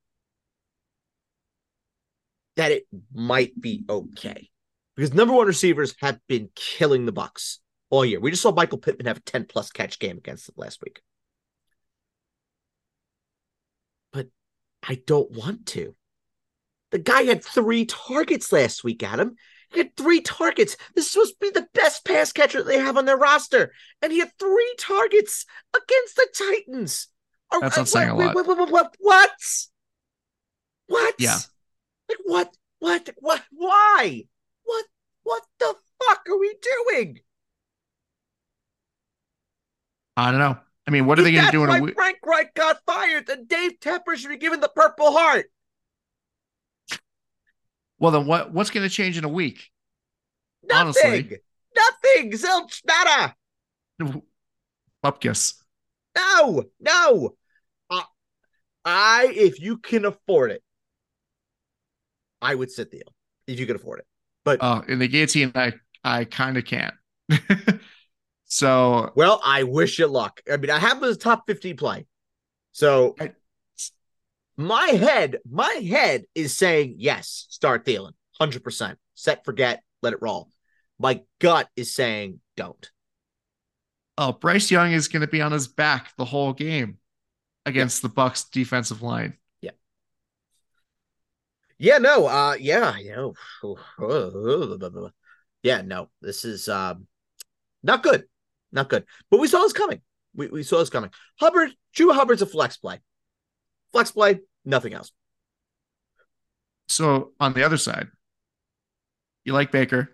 [2.56, 4.50] that it might be okay
[4.96, 8.20] because number one receivers have been killing the Bucks all year.
[8.20, 11.02] We just saw Michael Pittman have a ten plus catch game against them last week,
[14.12, 14.28] but
[14.88, 15.96] I don't want to.
[16.92, 19.36] The guy had three targets last week, Adam.
[19.72, 20.78] He had three targets.
[20.94, 23.74] This is supposed to be the best pass catcher they have on their roster.
[24.02, 27.08] And he had three targets against the Titans.
[27.60, 28.36] That's not saying a lot.
[28.36, 28.96] Wait, what?
[29.00, 29.32] What?
[30.88, 31.16] What?
[31.18, 31.40] Yeah.
[32.08, 32.56] Like what?
[32.80, 33.10] What?
[33.18, 33.44] What?
[33.52, 34.24] Why?
[35.26, 35.44] What?
[35.60, 37.20] The fuck are we doing?
[40.16, 40.58] I don't know.
[40.88, 41.96] I mean, what are they going to do in a week?
[41.96, 43.26] Frank Reich got fired.
[43.26, 45.48] Then Dave Tepper should be given the Purple Heart.
[47.98, 48.54] Well, then what?
[48.54, 49.72] What's going to change in a week?
[50.64, 51.04] Nothing.
[51.06, 51.40] Honestly.
[51.76, 52.32] Nothing.
[52.32, 52.82] Zilch.
[52.86, 53.36] Nada.
[55.04, 55.56] Bupkis.
[56.16, 57.36] No, no.
[57.90, 58.02] Uh,
[58.86, 60.64] I, if you can afford it,
[62.42, 63.16] I would sit the deal
[63.48, 64.06] if you can afford it.
[64.46, 65.74] But Oh, in the guillotine, I
[66.04, 66.94] I kind of can't.
[68.46, 70.42] so well, I wish you luck.
[70.52, 72.06] I mean, I have him as a top fifty play.
[72.72, 73.34] So I-
[74.58, 78.14] my head, my head is saying yes, start Thielen.
[78.40, 78.96] 100%.
[79.14, 80.50] Set, forget, let it roll.
[80.98, 82.90] My gut is saying don't.
[84.18, 87.00] oh, Bryce Young is going to be on his back the whole game
[87.66, 89.38] against the Bucks defensive line.
[91.78, 95.12] Yeah, no, uh yeah, you know.
[95.64, 96.10] Yeah, no.
[96.22, 97.08] This is um
[97.82, 98.26] not good.
[98.72, 99.06] Not good.
[99.32, 100.02] But we saw this coming.
[100.36, 101.10] We we saw this coming.
[101.40, 103.00] Hubbard, Drew Hubbard's a flex play.
[103.92, 105.12] Flex play, nothing else.
[106.88, 108.08] So on the other side,
[109.44, 110.10] you like Baker.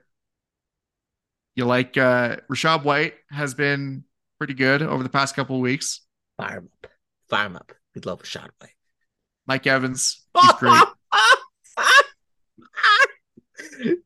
[1.56, 4.06] You like uh Rachaad White has been
[4.38, 6.02] pretty good over the past couple of weeks.
[6.38, 6.92] Fire him up.
[7.30, 7.72] Fire him up.
[7.94, 8.72] We'd love a shot away.
[9.48, 10.84] Mike Evans, he's great.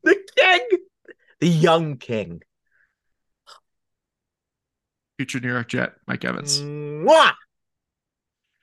[0.02, 0.68] The king.
[1.40, 2.42] The young king.
[5.18, 6.60] Future New York Jet, Mike Evans.
[6.60, 7.32] Mwah!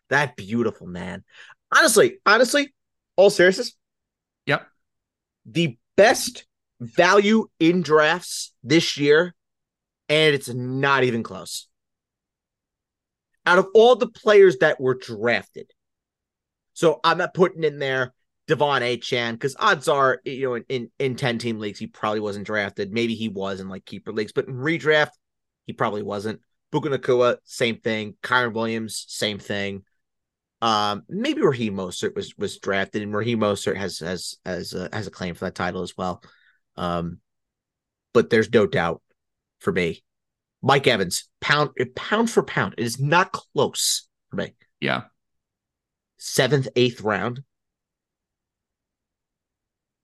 [0.10, 1.24] That beautiful man.
[1.76, 2.74] Honestly, honestly,
[3.16, 3.74] all seriousness,
[4.46, 4.68] Yep.
[5.46, 6.46] the best
[6.80, 9.34] value in drafts this year,
[10.10, 11.68] and it's not even close.
[13.46, 15.72] Out of all the players that were drafted,
[16.74, 18.14] so I'm not putting in there
[18.48, 22.20] De'Von Achane because odds are, you know, in, in, in 10 team leagues, he probably
[22.20, 22.92] wasn't drafted.
[22.92, 25.12] Maybe he was in like keeper leagues, but in redraft,
[25.66, 26.42] he probably wasn't.
[26.72, 28.16] Puka Nacua, same thing.
[28.22, 29.84] Kyren Williams, same thing.
[30.62, 35.08] Um, maybe Raheem Mostert was was drafted, and Raheem Mostert has has has a, has
[35.08, 36.24] a claim for that title as well.
[36.78, 37.20] Um,
[38.14, 39.02] but there's no doubt
[39.60, 40.04] for me,
[40.62, 44.56] Mike Evans, pound pound for pound, it is not close for me.
[44.80, 45.04] Yeah.
[46.18, 47.44] Seventh, eighth round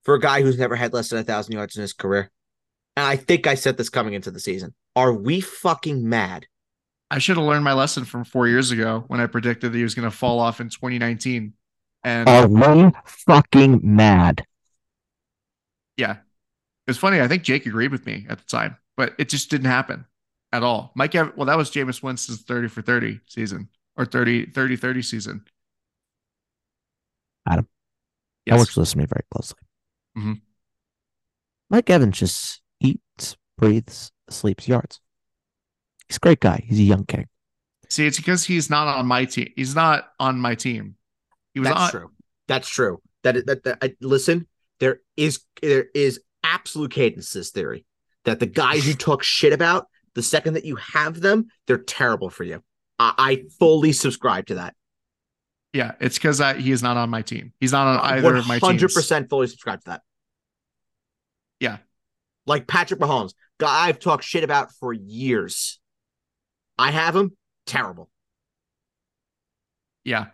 [0.10, 2.32] for a guy who's never had less than a thousand yards in his career.
[2.98, 4.74] And I think I said this coming into the season.
[4.96, 6.48] Are we fucking mad?
[7.12, 9.84] I should have learned my lesson from four years ago when I predicted that he
[9.84, 11.54] was going to fall off in 2019.
[12.04, 14.48] And Are we fucking mad?
[15.96, 16.18] yeah,
[16.88, 17.22] It's funny.
[17.22, 20.06] I think Jake agreed with me at the time, but it just didn't happen
[20.52, 20.92] at all.
[20.96, 25.02] Mike, Ev- well, that was Jameis Winston's 30 for 30 season or 30 30 30
[25.04, 25.46] season.
[27.48, 27.68] Adam.
[28.48, 28.58] I Yes.
[28.58, 29.60] want you to to me very closely.
[30.20, 30.42] Mhm.
[31.70, 35.00] Mike Evans just eats, breathes, sleeps yards.
[36.08, 36.64] He's a great guy.
[36.68, 37.28] He's a young king.
[37.90, 39.50] See, it's because he's not on my team.
[39.56, 40.96] He's not on my team.
[41.54, 41.90] He was That's on.
[41.92, 42.12] true.
[42.48, 43.02] That's true.
[43.24, 44.48] That that, that I, listen,
[44.80, 47.86] there is there is absolute cadence to this theory
[48.26, 52.30] that the guys you talk shit about, the second that you have them, they're terrible
[52.30, 52.64] for you.
[52.98, 54.76] I, I fully subscribe to that.
[55.74, 57.54] Yeah, it's because he is not on my team.
[57.60, 58.66] He's not on either One of my teams.
[58.66, 58.94] hundred teams.
[58.96, 60.02] percent fully subscribe to that.
[61.60, 61.78] Yeah.
[62.46, 65.80] like Patrick Mahomes, guy I've talked shit about for years.
[66.78, 67.36] I have him.
[67.66, 68.10] Terrible.
[70.04, 70.28] Yeah,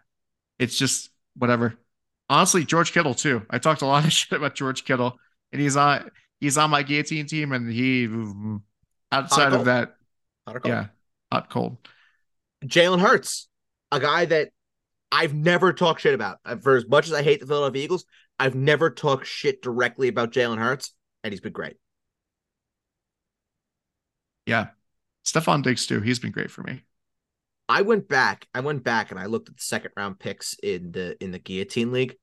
[0.60, 1.76] it's just whatever.
[2.30, 3.46] Honestly, George Kittle too.
[3.50, 5.18] I talked a lot of shit about George Kittle,
[5.52, 6.10] and he's on
[6.40, 8.08] he's on my guillotine team, and he
[9.12, 9.96] outside of that,
[10.64, 10.88] yeah,
[11.32, 11.78] hot cold.
[12.64, 13.48] Jalen Hurts,
[13.92, 14.50] a guy that
[15.12, 16.40] I've never talked shit about.
[16.62, 18.06] For as much as I hate the Philadelphia Eagles,
[18.40, 20.94] I've never talked shit directly about Jalen Hurts,
[21.26, 21.76] and he's been great.
[24.46, 24.68] Yeah,
[25.24, 26.02] Stefan Diggs too.
[26.02, 26.84] He's been great for me.
[27.68, 30.92] I went back, I went back and I looked at the second round picks in
[30.92, 32.16] the in the guillotine league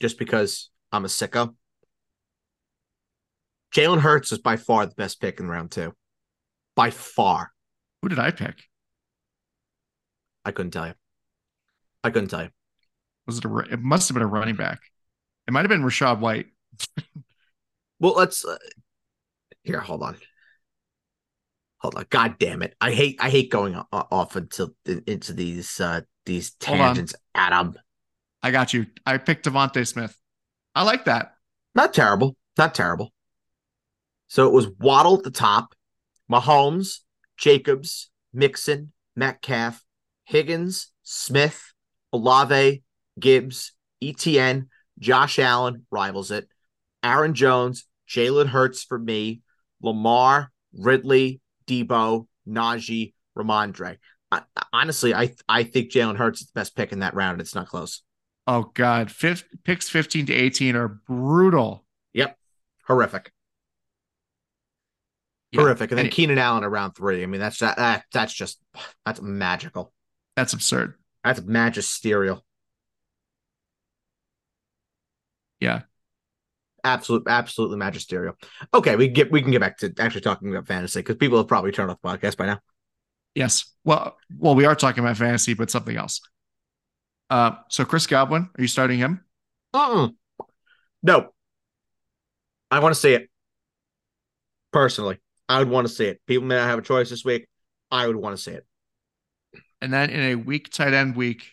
[0.00, 1.54] just because I'm a sicko.
[3.74, 5.92] Jalen Hurts is by far the best pick in round two.
[6.74, 7.52] By far.
[8.00, 8.62] Who did I pick?
[10.42, 10.94] I couldn't tell you.
[12.02, 12.50] I couldn't tell you.
[13.26, 13.58] Was it a?
[13.70, 14.78] It must have been a running back.
[15.46, 16.46] It might have been Rachaad White.
[17.98, 18.56] Well, let's uh,
[19.62, 19.80] here.
[19.80, 20.16] Hold on.
[21.78, 22.06] Hold on.
[22.10, 22.74] God damn it!
[22.80, 23.16] I hate.
[23.20, 27.14] I hate going off into into these uh these tangents.
[27.34, 27.74] Adam,
[28.42, 28.86] I got you.
[29.04, 30.16] I picked DeVonta Smith.
[30.74, 31.34] I like that.
[31.74, 32.36] not terrible.
[32.58, 33.12] Not terrible.
[34.28, 35.74] So it was Waddle at the top,
[36.30, 37.00] Mahomes,
[37.36, 39.82] Jacobs, Mixon, Metcalf,
[40.24, 41.72] Higgins, Smith,
[42.12, 42.82] Olave,
[43.18, 43.72] Gibbs,
[44.02, 44.66] ETN,
[44.98, 46.48] Josh Allen rivals it,
[47.02, 49.42] Aaron Jones, Jalen Hurts for me,
[49.82, 53.98] Lamar, Ridley, Deebo, Najee, Rhamondre.
[54.32, 54.42] I,
[54.72, 57.40] honestly, I I think Jalen Hurts is the best pick in that round.
[57.40, 58.02] It's not close.
[58.46, 61.84] Oh God, Fif- picks fifteen to eighteen are brutal.
[62.14, 62.36] Yep,
[62.86, 63.32] horrific,
[65.52, 65.60] Yeah.
[65.62, 65.90] horrific.
[65.90, 67.22] And then And Keenan Allen around three.
[67.22, 68.60] I mean, that's that, that that's just
[69.04, 69.92] that's magical.
[70.36, 70.94] that's absurd.
[71.24, 72.44] That's magisterial.
[75.60, 75.82] Yeah.
[76.84, 78.36] Absolute, absolutely magisterial.
[78.72, 81.48] Okay, we get we can get back to actually talking about fantasy because people have
[81.48, 82.60] probably turned off the podcast by now.
[83.34, 83.72] Yes.
[83.84, 86.20] Well, well, we are talking about fantasy, but something else.
[87.28, 89.24] Uh, so Chris Godwin, are you starting him?
[89.74, 90.08] Uh-uh.
[91.02, 91.32] No,
[92.70, 93.28] I want to see it
[94.72, 95.18] personally.
[95.48, 96.20] I would want to see it.
[96.26, 97.46] People may not have a choice this week.
[97.90, 98.66] I would want to see it.
[99.80, 101.52] And then in a weak tight end week,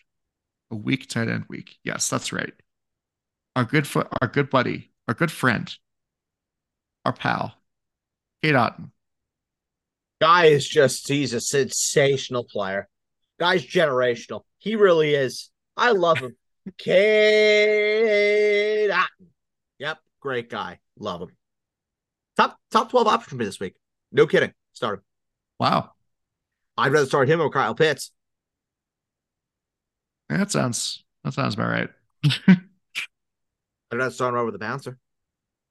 [0.70, 1.76] a weak tight end week.
[1.84, 2.52] Yes, that's right.
[3.54, 5.74] Our good fo- our good buddy, our good friend,
[7.04, 7.54] our pal,
[8.42, 8.90] Cade Otton.
[10.20, 12.88] Guy is just he's a sensational player.
[13.38, 14.42] Guy's generational.
[14.58, 15.50] He really is.
[15.76, 16.36] I love him.
[16.78, 17.00] Cade
[18.90, 19.26] Otton.
[19.78, 20.78] Yep, great guy.
[20.98, 21.30] Love him.
[22.36, 23.74] Top top 12 option for me this week.
[24.12, 24.52] No kidding.
[24.72, 25.04] Start him.
[25.58, 25.90] Wow.
[26.76, 28.10] I'd rather start him over Kyle Pitts.
[30.28, 31.90] That sounds that sounds about right.
[33.94, 34.98] I'd rather start him over the bouncer.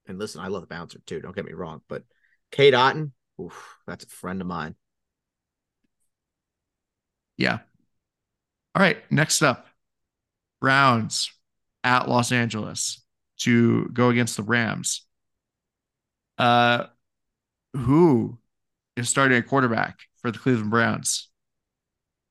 [0.07, 1.19] And listen, I love the bouncer too.
[1.19, 2.03] Don't get me wrong, but
[2.51, 3.11] Cade Otton,
[3.41, 4.76] oof, that's a friend of mine.
[7.38, 7.59] Yeah.
[8.76, 8.99] All right.
[9.11, 9.67] Next up,
[10.61, 11.32] Browns
[11.84, 13.03] at Los Angeles
[13.39, 15.05] to go against the Rams.
[16.38, 16.86] Uh,
[17.74, 18.38] who
[18.95, 21.30] is starting a quarterback for the Cleveland Browns?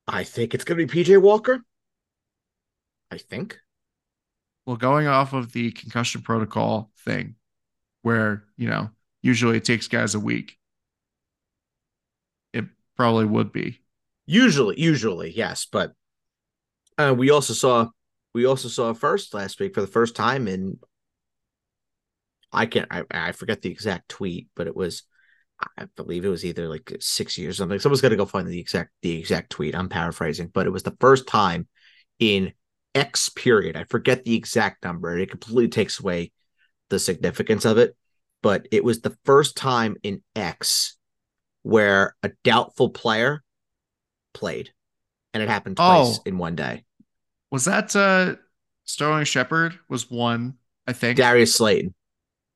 [0.06, 1.62] I think it's gonna be PJ Walker.
[3.10, 3.58] I think.
[4.66, 7.34] Well, going off of the concussion protocol thing,
[8.02, 8.90] where you know
[9.22, 10.58] usually it takes guys a week,
[12.52, 12.64] it
[12.96, 13.80] probably would be.
[14.26, 15.92] Usually, usually, yes, but
[16.98, 17.88] uh, we also saw
[18.34, 20.78] we also saw a first last week for the first time in
[22.52, 25.02] I can't I, I forget the exact tweet, but it was
[25.76, 27.78] I believe it was either like six years or something.
[27.78, 29.74] Someone's gonna go find the exact the exact tweet.
[29.74, 31.66] I'm paraphrasing, but it was the first time
[32.18, 32.52] in
[32.94, 33.76] X period.
[33.76, 35.16] I forget the exact number.
[35.18, 36.32] It completely takes away
[36.90, 37.96] the significance of it,
[38.42, 40.96] but it was the first time in X
[41.62, 43.42] where a doubtful player
[44.34, 44.72] played,
[45.32, 46.22] and it happened twice Oh.
[46.26, 46.84] in one day.
[47.50, 48.36] Was that uh
[48.84, 50.54] Sterling Shepard was one,
[50.86, 51.16] I think.
[51.16, 51.94] Darius Slayton.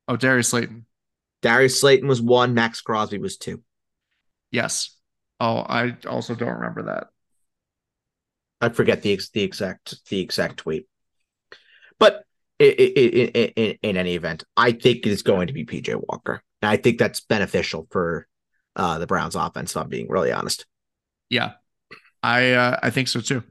[0.08, 0.86] oh, Darius Slayton.
[1.42, 2.52] Darius Slayton was one.
[2.54, 3.62] Maxx Crosby was two.
[4.50, 4.96] Yes.
[5.38, 7.08] Oh, I also don't remember that.
[8.60, 10.86] I forget the the exact the exact tweet,
[11.98, 12.24] but
[12.58, 16.42] in, in, in any event, I think it's going to be PJ Walker.
[16.62, 18.26] And I think that's beneficial for
[18.74, 19.72] uh, the Browns offense.
[19.72, 20.66] If I'm being really honest.
[21.28, 21.52] Yeah,
[22.22, 23.42] I uh, I think so too.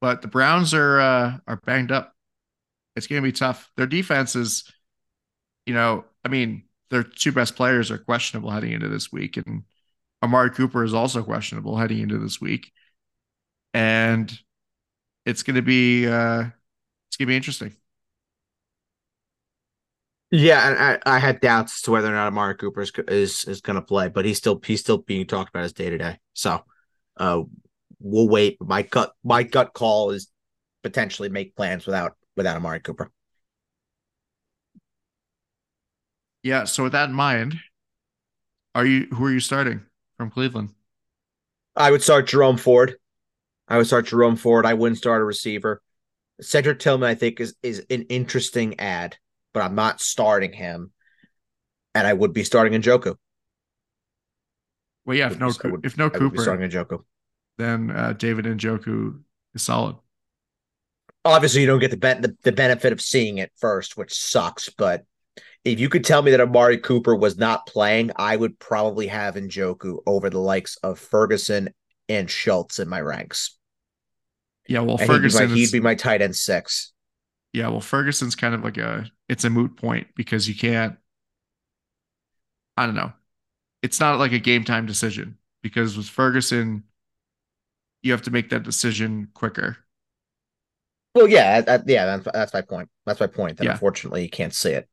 [0.00, 2.14] But the Browns are uh, are banged up.
[2.96, 3.70] It's going to be tough.
[3.76, 4.64] Their defense is,
[5.66, 9.64] you know, I mean, their two best players are questionable heading into this week, and
[10.22, 12.72] Amari Cooper is also questionable heading into this week,
[13.78, 14.36] and
[15.24, 16.40] it's going to be uh,
[17.06, 17.76] it's going to be interesting.
[20.32, 23.44] Yeah, and I, I had doubts as to whether or not Amari Cooper is is,
[23.44, 25.96] is going to play, but he's still he's still being talked about as day to
[25.96, 26.18] day.
[26.34, 26.60] So,
[27.18, 27.42] uh,
[28.00, 28.58] we'll wait.
[28.60, 30.28] My gut my gut call is
[30.82, 33.12] potentially make plans without without Amari Cooper.
[36.42, 36.64] Yeah.
[36.64, 37.54] So with that in mind,
[38.74, 39.82] are you who are you starting
[40.16, 40.70] from Cleveland?
[41.76, 42.96] I would start Jerome Ford.
[43.68, 44.66] I would start Jerome Ford.
[44.66, 45.82] I wouldn't start a receiver.
[46.40, 49.16] Cedric Tillman, I think, is is an interesting ad
[49.58, 50.92] but I'm not starting him.
[51.94, 53.16] And I would be starting Njoku.
[55.04, 57.02] Well, yeah, if no, would, if no Cooper, starting Njoku,
[57.56, 59.20] then uh, David Njoku
[59.54, 59.96] is solid.
[61.24, 64.68] Obviously, you don't get the, be- the the benefit of seeing it first, which sucks.
[64.68, 65.04] But
[65.64, 69.34] if you could tell me that Amari Cooper was not playing, I would probably have
[69.34, 71.70] Njoku over the likes of Ferguson
[72.08, 73.57] and Schultz in my ranks.
[74.68, 76.92] Yeah, well, Ferguson he'd be, my, he'd be my tight end six.
[77.54, 80.96] Yeah, well, Ferguson's kind of like a it's a moot point because you can't.
[82.76, 83.12] I don't know.
[83.82, 86.84] It's not like a game time decision because with Ferguson,
[88.02, 89.78] you have to make that decision quicker.
[91.14, 92.90] Well, yeah, yeah, that's, that's my point.
[93.06, 93.56] That's my point.
[93.56, 93.72] That yeah.
[93.72, 94.88] unfortunately you can't see it.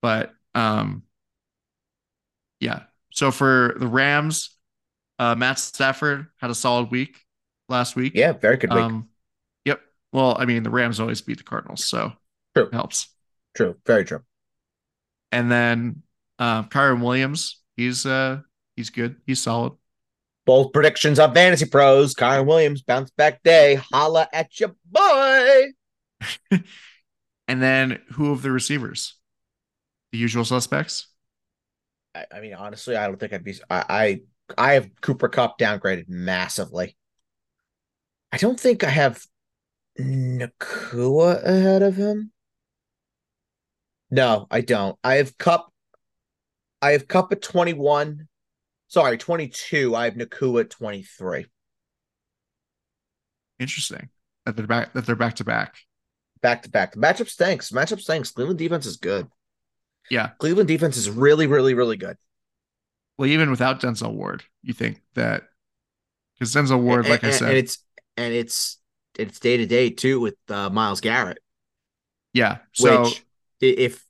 [0.00, 1.02] But um,
[2.60, 2.84] yeah.
[3.12, 4.57] So for the Rams,
[5.18, 7.24] uh, Matt Stafford had a solid week
[7.68, 8.12] last week.
[8.14, 8.82] Yeah, very good week.
[8.82, 9.08] Um,
[10.12, 12.12] well, I mean, the Rams always beat the Cardinals, so
[12.54, 12.66] true.
[12.66, 13.08] it helps.
[13.54, 14.22] True, very true.
[15.32, 16.02] And then
[16.38, 18.40] uh, Kyren Williams, he's uh
[18.76, 19.16] he's good.
[19.26, 19.74] He's solid.
[20.46, 22.14] Both predictions on Fantasy Pros.
[22.14, 23.80] Kyren Williams, bounce back day.
[23.92, 25.66] Holla at your boy.
[27.48, 29.16] and then who of the receivers?
[30.12, 31.08] The usual suspects.
[32.14, 33.56] I, I mean, honestly, I don't think I'd be.
[33.68, 34.20] I, I
[34.56, 36.96] I have Cooper Kupp downgraded massively.
[38.32, 39.24] I don't think I have
[39.98, 42.32] Nacua ahead of him?
[44.10, 44.98] No, I don't.
[45.04, 45.72] I have Kupp.
[46.80, 48.28] I have Kupp at 21.
[48.86, 49.94] Sorry, 22.
[49.94, 51.46] I have Nacua at 23.
[53.58, 54.08] Interesting.
[54.46, 55.76] That they're back that they're back to back.
[56.40, 56.92] Back to back.
[56.92, 57.70] The matchup stinks.
[57.70, 58.30] Matchup stinks.
[58.30, 59.26] Cleveland defense is good.
[60.10, 60.30] Yeah.
[60.38, 62.16] Cleveland defense is really, really, really good.
[63.18, 65.42] Well, even without Denzel Ward, you think that
[66.38, 67.78] because Denzel Ward, and, like and, I said, and it's
[68.16, 68.78] and it's
[69.18, 71.38] it's day to day too with uh, Myles Garrett.
[72.32, 72.58] Yeah.
[72.72, 73.24] So Which,
[73.60, 74.04] if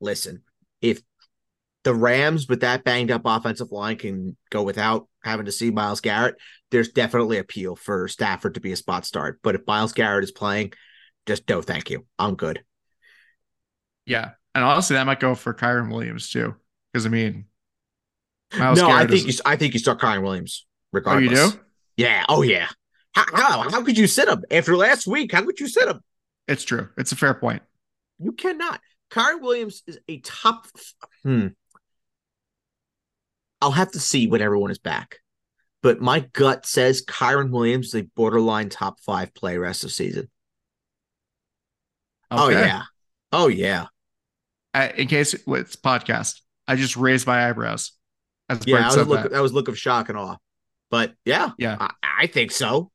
[0.00, 0.42] listen,
[0.80, 1.02] if
[1.84, 6.00] the Rams with that banged up offensive line can go without having to see Myles
[6.00, 6.36] Garrett,
[6.70, 9.40] there's definitely appeal for Stafford to be a spot start.
[9.42, 10.72] But if Myles Garrett is playing,
[11.26, 12.06] just no, thank you.
[12.18, 12.64] I'm good.
[14.06, 16.54] Yeah, and honestly, that might go for Kyren Williams too,
[16.92, 17.44] because I mean,
[18.56, 21.38] Myles no, Garrett I think you, I think you start Kyren Williams regardless.
[21.38, 21.60] Oh, you do?
[21.96, 22.24] Yeah.
[22.28, 22.68] Oh yeah.
[23.14, 25.32] How, how, how could you sit him after last week?
[25.32, 26.00] How could you sit him?
[26.46, 26.88] It's true.
[26.96, 27.62] It's a fair point.
[28.18, 28.80] You cannot.
[29.10, 30.66] Kyren Williams is a top.
[31.22, 31.48] Hmm.
[33.60, 35.18] I'll have to see when everyone is back.
[35.82, 40.28] But my gut says Kyren Williams is a borderline top five play rest of season.
[42.30, 42.56] Oh, okay.
[42.56, 42.82] Oh yeah.
[43.32, 43.86] Oh yeah.
[44.74, 47.92] Uh, in case it's podcast, I just raised my eyebrows.
[48.48, 49.32] As yeah, I was look, that.
[49.32, 50.36] that was look of shock and awe.
[50.90, 51.90] But yeah, yeah, I,
[52.20, 52.90] I think so.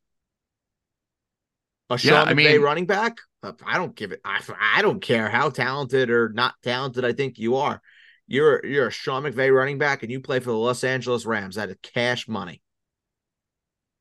[1.89, 3.18] A Sean yeah, I mean, running back?
[3.43, 4.22] Uh, I don't give it.
[4.26, 7.82] I, I don't care how talented or not talented I think you are.
[8.26, 11.56] You're you're a Sean McVay running back, and you play for the Los Angeles Rams.
[11.56, 12.62] That is cash money.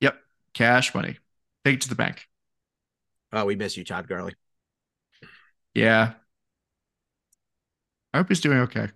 [0.00, 0.16] Yep,
[0.54, 1.18] cash money.
[1.64, 2.26] Take it to the bank.
[3.32, 4.34] Oh, we miss you, Todd Gurley.
[5.74, 6.12] Yeah.
[8.12, 8.88] I hope he's doing okay.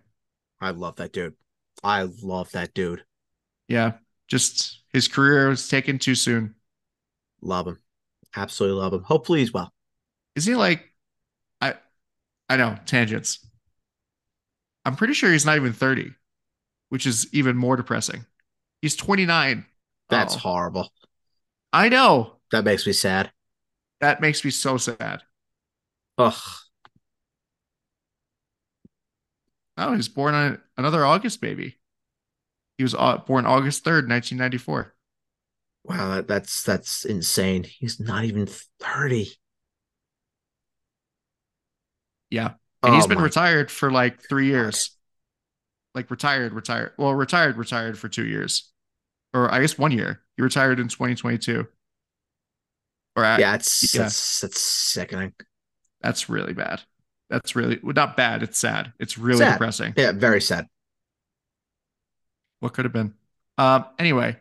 [0.61, 1.35] I love that dude.
[1.83, 3.05] I love that dude.
[3.69, 3.93] Yeah.
[4.29, 6.55] Just his career was taken too soon.
[7.41, 7.79] Love him.
[8.35, 9.03] Absolutely love him.
[9.03, 9.73] Hopefully he's well.
[10.35, 10.93] Is he like
[11.61, 11.75] I
[12.49, 13.47] I know, tangents.
[14.85, 16.13] I'm pretty sure he's not even 30,
[16.91, 18.25] which is even more depressing.
[18.83, 19.65] He's 29.
[20.09, 20.39] That's oh.
[20.39, 20.93] horrible.
[21.73, 22.37] I know.
[22.53, 23.33] That makes me sad.
[24.01, 25.23] That makes me so sad.
[26.19, 26.35] Ugh.
[29.77, 31.79] Oh, he was born on another August baby.
[32.79, 34.95] He was uh, born August 3rd, 1994.
[35.85, 37.65] Wow, that's that's insane.
[37.65, 38.47] He's not even
[38.81, 39.31] 30.
[42.31, 42.55] Yeah.
[42.83, 44.91] And he's been retired for like three years.
[45.95, 46.93] Like retired, retired.
[46.99, 48.71] Well, retired, retired for two years.
[49.33, 50.23] Or I guess one year.
[50.37, 51.67] He retired in 2022.
[53.17, 54.03] Or I- Yeah, it's Yeah.
[54.03, 55.33] that's that's sickening.
[56.01, 56.83] that's really bad.
[57.29, 58.43] That's really not bad.
[58.43, 58.93] It's sad.
[58.99, 59.53] It's really Sad.
[59.55, 59.95] depressing.
[59.97, 60.67] Yeah, very sad.
[62.61, 63.15] What could have been?
[63.59, 64.37] Um, anyway.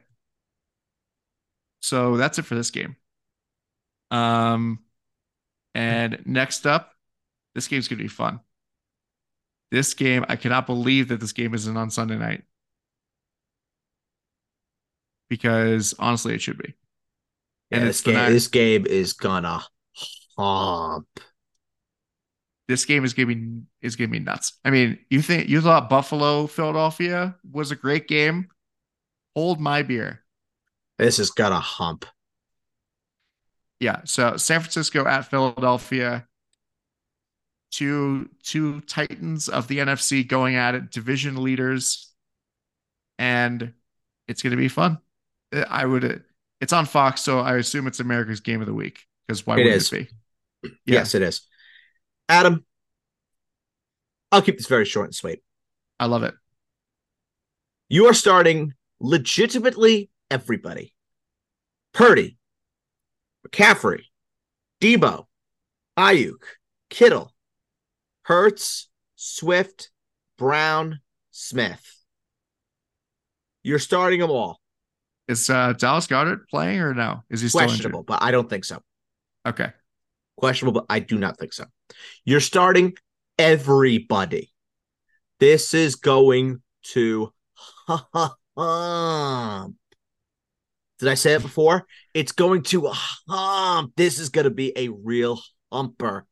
[1.82, 2.96] So that's it for this game.
[4.12, 4.80] Um,
[5.74, 6.94] and next up,
[7.54, 8.40] this game's gonna be fun.
[9.72, 12.44] This game, I cannot believe that this game isn't on Sunday night.
[15.30, 16.74] Because honestly, it should be.
[17.72, 19.64] Yeah, And this game this game is gonna
[20.38, 21.08] hump.
[22.68, 24.54] This game is gonna be is gonna be nuts.
[24.66, 28.48] I mean, you think you thought Buffalo Philadelphia was a great game?
[29.36, 30.24] Hold my beer.
[30.98, 32.06] This is gonna hump.
[33.80, 34.02] Yeah.
[34.06, 36.28] So San Francisco at Philadelphia.
[37.72, 42.14] Two two titans of the NFC going at it, division leaders,
[43.20, 43.74] and
[44.30, 45.00] it's going to be fun.
[45.52, 46.24] I would.
[46.62, 49.00] It's on Fox, so I assume it's America's Game of the Week.
[49.28, 50.08] Because why It would it be?
[50.86, 51.00] Yeah.
[51.00, 51.42] Yes, it is.
[52.28, 52.66] Adam,
[54.32, 55.42] I'll keep this very short and sweet.
[56.00, 56.34] I love it.
[57.88, 60.94] You are starting legitimately everybody.
[61.94, 62.38] Purdy,
[63.48, 64.02] McCaffrey,
[64.82, 65.26] Deebo,
[65.98, 66.44] Aiyuk,
[66.90, 67.34] Kittle,
[68.24, 69.92] Hurts, Swift,
[70.38, 71.00] Brown,
[71.32, 71.84] Smith.
[73.64, 74.60] You're starting them all.
[75.28, 77.24] Is uh, Dallas Goedert playing or no?
[77.30, 78.82] Is he still Questionable, but I don't think so.
[79.46, 79.72] Okay.
[80.38, 81.66] Questionable, but I do not think so.
[82.24, 82.94] You're starting
[83.38, 84.52] everybody.
[85.40, 86.62] This is going
[86.94, 87.34] to
[87.88, 89.76] hump.
[91.00, 91.86] Did I say it before?
[92.14, 93.94] It's going to hump.
[93.98, 95.40] This is going to be a real
[95.72, 96.26] humper.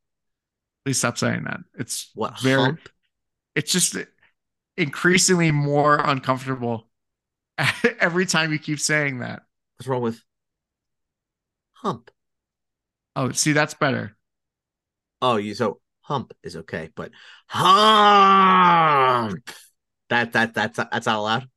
[0.86, 1.60] Please stop saying that.
[1.78, 2.62] It's What very.
[2.64, 2.90] hump?
[3.56, 3.96] It's just
[4.78, 6.88] increasingly more uncomfortable
[8.00, 9.44] every time you keep saying that.
[9.78, 10.22] What's wrong with
[11.74, 12.10] hump?
[13.16, 14.16] Oh, see, that's better.
[15.24, 17.12] Oh, you so hump is okay, but
[17.48, 19.40] hump.
[20.10, 21.48] That that that's that's not allowed.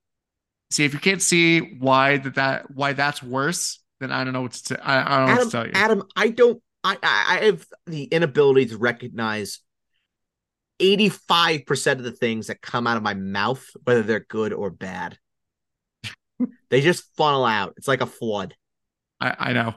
[0.71, 4.43] See, if you can't see why that, that why that's worse, then I don't know
[4.43, 5.73] what to I, I don't know what Adam, to tell you.
[5.75, 6.63] Adam, I don't.
[6.85, 9.59] I, I have the inability to recognize
[10.79, 14.71] eighty-five percent of the things that come out of my mouth, whether they're good or
[14.71, 15.19] bad.
[16.71, 17.75] they just funnel out.
[17.79, 18.55] It's like a flood.
[19.21, 19.75] I, I know.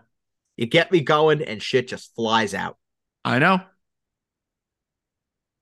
[0.58, 2.78] You get me going, and shit just flies out.
[3.26, 3.62] I know.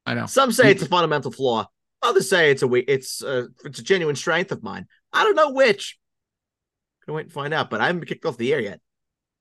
[0.07, 0.25] I know.
[0.25, 1.67] Some say it's a fundamental flaw.
[2.01, 4.87] Others say it's a it's a, it's a genuine strength of mine.
[5.11, 5.99] I don't know which.
[7.05, 8.79] Gonna wait and find out, but I haven't kicked off the air yet.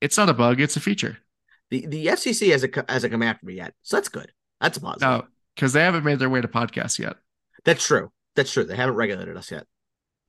[0.01, 1.19] It's not a bug, it's a feature.
[1.71, 4.33] The the FCC hasn't hasn't come after me yet, so that's good.
[4.61, 5.09] That's a positive.
[5.09, 7.17] Oh, no, because they haven't made their way to podcasts yet.
[7.65, 8.11] That's true.
[8.35, 8.65] That's true.
[8.65, 9.67] They haven't regulated us yet.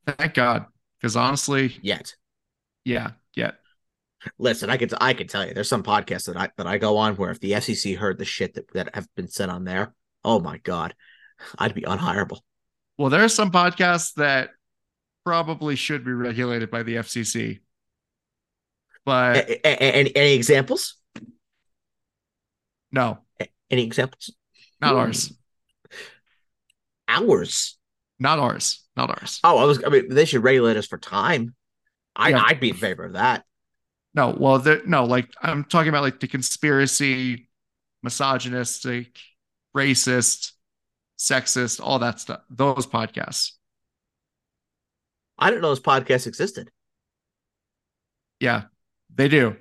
[0.05, 0.65] Thank God.
[0.99, 2.15] Because honestly, Yet.
[2.85, 3.55] yeah, yet.
[4.39, 6.97] Listen, I could I could tell you, there's some podcasts that I that I go
[6.97, 9.93] on where if the FCC heard the shit that, that have been said on there,
[10.27, 10.93] oh my god,
[11.57, 12.39] I'd be unhireable.
[12.97, 14.49] Well, there are some podcasts that
[15.25, 17.59] probably should be regulated by the FCC.
[19.05, 20.95] But A- a- any, any examples?
[22.91, 24.31] no, A- Any examples?
[24.81, 24.97] not Ooh.
[24.97, 25.33] ours.
[27.07, 27.77] Ours.
[28.19, 28.83] Not ours.
[28.95, 29.39] Not ours.
[29.43, 29.83] Oh, I was.
[29.83, 31.55] I mean, they should regulate us for time.
[32.15, 32.43] I Yeah.
[32.43, 33.45] I'd be in favor of that.
[34.13, 37.47] No, well, no, like I'm talking about like the conspiracy,
[38.01, 39.15] misogynistic,
[39.77, 40.53] racist,
[41.19, 42.41] sexist, all that stuff.
[42.49, 43.51] Those podcasts.
[45.37, 46.71] I didn't know those podcasts existed.
[48.39, 48.63] Yeah,
[49.13, 49.55] they do.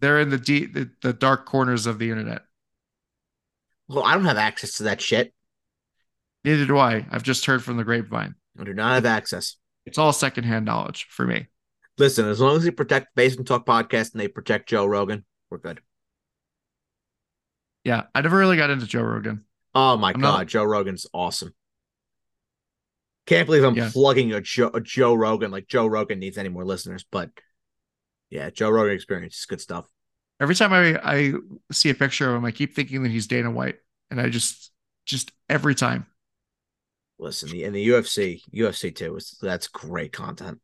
[0.00, 2.42] They're in the deep, the, the dark corners of the internet.
[3.88, 5.34] Well, I don't have access to that shit.
[6.44, 7.06] Neither do I.
[7.10, 8.34] I've just heard from the grapevine.
[8.58, 9.56] I do not have access.
[9.84, 11.48] It's all secondhand knowledge for me.
[11.98, 15.58] Listen, as long as they protect Basement Talk podcast and they protect Joe Rogan, we're
[15.58, 15.80] good.
[17.84, 19.44] Yeah, I never really got into Joe Rogan.
[19.74, 21.54] Oh my I'm god, not- Joe Rogan's awesome.
[23.26, 23.90] Can't believe I'm Yeah.
[23.92, 27.30] plugging a Joe, a Joe Rogan like Joe Rogan needs any more listeners, but
[28.28, 29.86] yeah, Joe Rogan experience is good stuff.
[30.40, 31.32] Every time I I
[31.70, 33.76] see a picture of him, I keep thinking that he's Dana White,
[34.10, 34.72] and I just
[35.06, 36.06] just every time.
[37.18, 40.60] Listen, the, in the UFC, UFC too is that's great content.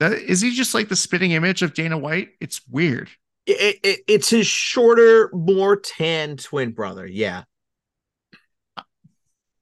[0.00, 2.30] That is he just like the spitting image of Dana White?
[2.40, 3.10] It's weird.
[3.48, 7.06] It, it, it's his shorter, more tan twin brother.
[7.06, 7.44] Yeah,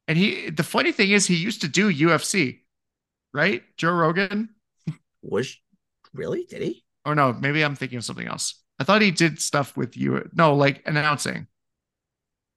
[0.09, 2.61] And he the funny thing is he used to do UFC,
[3.35, 3.63] right?
[3.77, 4.51] Joe Rogan.
[5.23, 5.59] Was
[6.13, 6.45] really?
[6.45, 6.85] Did he?
[7.05, 8.63] Or no, maybe I'm thinking of something else.
[8.79, 10.29] I thought he did stuff with you.
[10.35, 11.47] No, like announcing.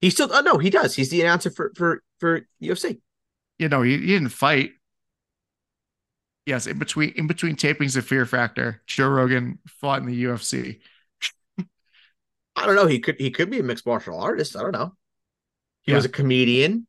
[0.01, 0.29] He still.
[0.31, 0.95] Oh no, he does.
[0.95, 2.99] He's the announcer for for for UFC.
[3.57, 4.73] You know, he, he didn't fight.
[6.45, 10.79] Yes, in between in between tapings of Fear Factor, Joe Rogan fought in the UFC.
[12.59, 12.87] I don't know.
[12.87, 14.55] He could he could be a mixed martial artist.
[14.55, 14.93] I don't know.
[15.83, 15.97] He Yeah.
[15.97, 16.87] was a comedian.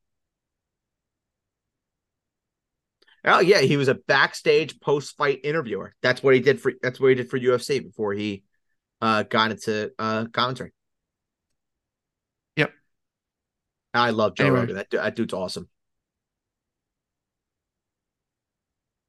[3.24, 5.94] Oh yeah, he was a backstage post fight interviewer.
[6.02, 8.42] That's what he did for that's what he did for UFC before he
[9.00, 10.72] uh got into uh commentary.
[12.56, 12.72] Yep.
[13.94, 14.60] I love Joe Anyway.
[14.60, 14.76] Rogan.
[14.76, 15.68] That, that dude's awesome.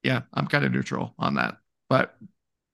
[0.02, 1.56] Yeah, I'm kind of neutral on that.
[1.88, 2.16] But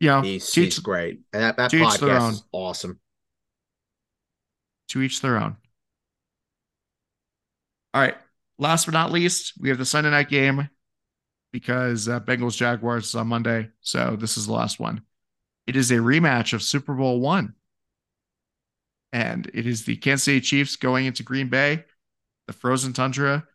[0.01, 1.21] you know, He's, he's great.
[1.33, 3.01] And that, that podcast is awesome.
[4.89, 5.57] To each their own.
[7.95, 8.17] All right.
[8.59, 10.69] Last but not least, we have the Sunday night game
[11.53, 13.69] because uh, Bengals Jaguars is on Monday.
[13.81, 15.03] So this is the last one.
[15.67, 17.55] It is a rematch of Super Bowl one.
[19.13, 21.85] And it is the Kansas City Chiefs going into Green Bay,
[22.47, 23.47] the frozen tundra,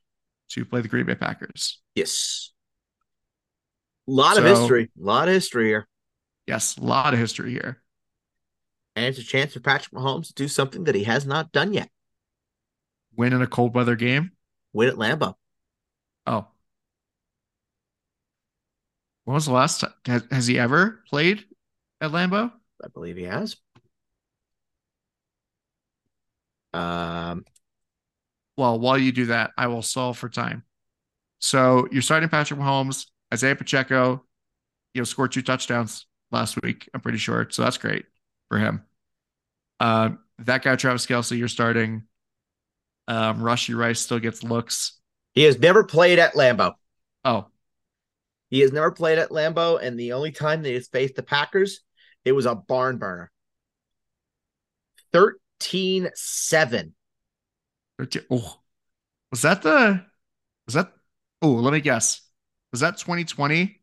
[0.50, 1.80] to play the Green Bay Packers.
[1.96, 2.52] Yes.
[4.08, 4.90] A lot of history.
[5.00, 5.88] A lot of history here.
[6.48, 7.83] Yes, a lot of history here.
[8.96, 11.74] And it's a chance for Patrick Mahomes to do something that he has not done
[11.74, 11.90] yet.
[13.16, 14.32] Win in a cold weather game.
[14.72, 15.36] Win at Lambeau.
[16.26, 16.48] Oh.
[19.26, 19.94] When was the last time?
[20.06, 21.46] Has, has he ever played
[22.02, 22.52] at Lambeau?
[22.84, 23.56] I believe he has.
[26.74, 27.46] Um,
[28.58, 30.64] Well, while you do that, I will solve for time.
[31.40, 34.26] So you're starting Patrick Mahomes, Isaiah Pacheco,
[34.94, 36.90] you know, scored two touchdowns last week.
[36.94, 38.06] I'm pretty sure, so that's great
[38.54, 38.84] for him.
[39.80, 42.04] Um, that guy Travis Kelce, you're starting.
[43.08, 45.00] Um, Rashee Rice still gets looks.
[45.34, 46.74] he has never played at Lambeau.
[47.26, 47.48] Oh,
[48.52, 51.82] He has never played at Lambeau, and the only time that he's faced the Packers,
[52.26, 53.32] it was a barn burner.
[55.14, 56.94] 13 7.
[57.98, 58.60] 13 oh,
[59.32, 60.06] was that the?
[60.68, 60.94] Was that?
[61.42, 62.22] Oh, let me guess.
[62.72, 63.82] Was that 2020?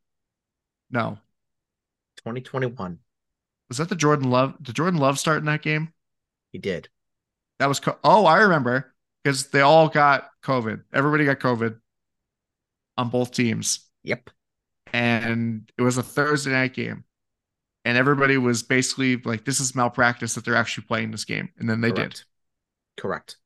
[0.92, 1.18] No.
[2.18, 3.00] 2021.
[3.70, 4.54] Was that the Jordan Love?
[4.62, 5.92] Did Jordan Love start in that game?
[6.52, 6.88] He did.
[7.60, 8.92] That was co- oh, I remember
[9.24, 10.82] because they all got COVID.
[10.92, 11.78] Everybody got COVID
[12.98, 14.30] on both teams, Yep.
[14.92, 17.04] and it was a Thursday night game,
[17.84, 21.70] and everybody was basically like, "This is malpractice that they're actually playing this game," and
[21.70, 22.24] then they Correct.
[22.96, 23.36] Correct.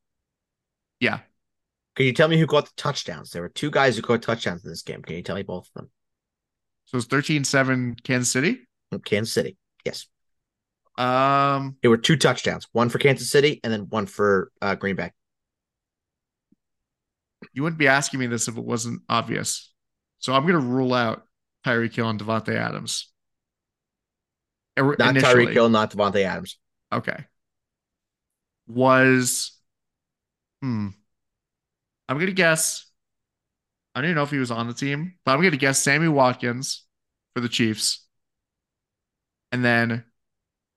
[1.00, 1.20] Yeah,
[1.96, 3.30] Can you tell me who got the touchdowns?
[3.30, 5.02] There were two guys who caught touchdowns in this game.
[5.02, 5.90] Can you tell me both of them?
[6.86, 8.66] so it's 13-7 Kansas City.
[9.04, 9.56] Kansas City.
[9.84, 10.06] Yes.
[10.96, 14.96] Um, There were two touchdowns, one for Kansas City and then one for uh, Green
[14.96, 15.10] Bay.
[17.52, 19.72] you wouldn't be asking me this if it wasn't obvious.
[20.18, 21.26] So I'm gonna rule out
[21.64, 23.12] Tyreek Hill and Davante Adams.
[24.78, 25.14] Er- Not.
[25.14, 26.58] Tyreek Hill, not Davante Adams.
[26.92, 27.24] Okay.
[28.66, 29.52] Was
[30.62, 30.88] hmm.
[32.08, 32.86] I'm gonna guess.
[33.94, 36.08] I don't even know if he was on the team, but I'm gonna guess Sammy
[36.08, 36.84] Watkins
[37.34, 38.06] for the Chiefs.
[39.52, 40.04] And then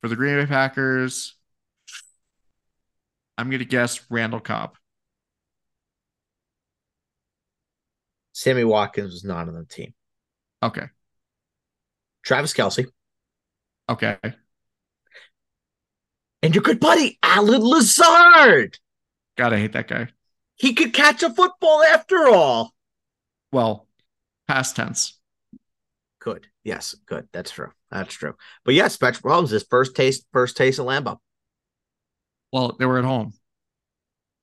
[0.02, 1.36] for the Green Bay Packers,
[3.38, 4.76] I'm gonna guess Randall Cobb.
[8.34, 9.94] Sammy Watkins was not on the team.
[10.62, 10.86] Okay.
[12.24, 12.88] Travis Kelce
[13.90, 14.18] Okay.
[16.44, 18.78] and your good buddy Allen Lazard.
[19.38, 20.10] Gotta hate that guy.
[20.56, 22.74] He could catch a football after all.
[23.52, 23.88] Well,
[24.48, 25.20] past tense.
[26.20, 26.48] Good.
[26.68, 27.30] Yes, good.
[27.32, 27.72] That's true.
[27.92, 28.36] That's true.
[28.66, 31.18] But yes, Patrick Mahomes, his first taste, first taste of Lambeau.
[32.52, 33.32] Well, they were at home.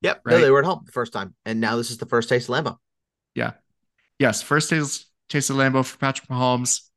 [0.01, 0.23] Yep.
[0.25, 1.35] No, they were at home the first time.
[1.45, 2.79] And now this is the first taste of Lambeau.
[3.35, 3.53] Yeah.
[4.19, 6.89] Yes, first taste taste of Lambeau for Patrick Mahomes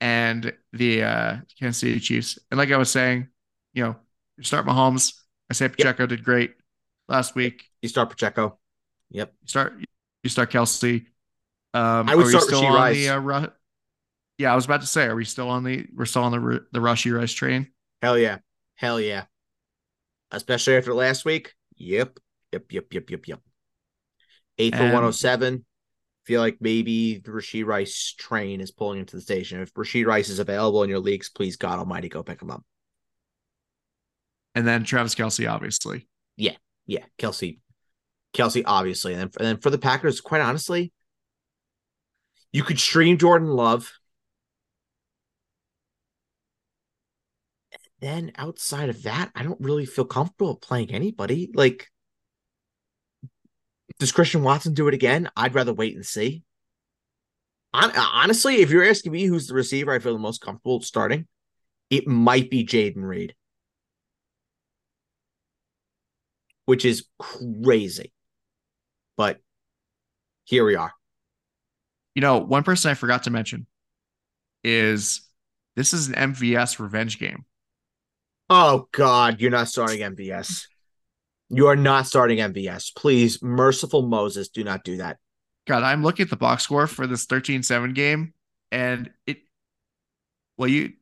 [0.00, 2.38] and the uh, Kansas City Chiefs.
[2.50, 3.28] And like I was saying,
[3.74, 3.96] you know,
[4.38, 5.12] you start Mahomes.
[5.50, 6.54] I say Pacheco did great
[7.06, 7.64] last week.
[7.82, 8.58] You start Pacheco.
[9.10, 9.30] Yep.
[9.42, 9.74] You start
[10.22, 11.04] you start Kelce.
[11.74, 12.96] Um, I would start still Rashee on Rice.
[12.96, 13.48] the uh,
[14.38, 16.66] Yeah, I was about to say, are we still on the we're still on the
[16.72, 17.68] the Rashee Rice train?
[18.00, 18.38] Hell yeah.
[18.76, 19.24] Hell yeah.
[20.30, 21.54] Especially after last week.
[21.76, 22.18] Yep.
[22.52, 22.72] Yep.
[22.72, 22.94] Yep.
[22.94, 23.10] Yep.
[23.10, 23.26] Yep.
[23.26, 23.40] Yep.
[24.58, 25.64] Eight for 107.
[26.24, 29.60] Feel like maybe the Rashee Rice train is pulling into the station.
[29.60, 32.62] If Rashee Rice is available in your leagues, please God Almighty, go pick him up.
[34.54, 36.06] And then Travis Kelce, obviously.
[36.36, 37.60] Yeah, yeah, Kelce,
[38.34, 40.92] Kelce, obviously, and then and then for the Packers, quite honestly,
[42.52, 43.92] you could stream Jordan Love.
[48.00, 51.50] Then outside of that, I don't really feel comfortable playing anybody.
[51.52, 51.90] Like
[53.98, 55.30] Does Christian Watson do it again?
[55.36, 56.44] I'd rather wait and see.
[57.74, 61.26] Hon- honestly, if you're asking me who's the receiver I feel the most comfortable starting,
[61.90, 63.34] it might be Jayden Reed,
[66.66, 68.12] which is crazy.
[69.16, 69.40] But
[70.44, 70.92] here we are.
[72.14, 73.66] You know, one person I forgot to mention
[74.64, 75.22] is
[75.76, 77.44] this is an MVS revenge game.
[78.50, 80.66] Oh God, you're not starting MVS.
[81.50, 82.94] You are not starting MVS.
[82.94, 85.18] Please, merciful Moses, do not do that.
[85.66, 88.32] God, I'm looking at the box score for this 13-7 game,
[88.70, 89.38] and it
[90.56, 90.94] well, you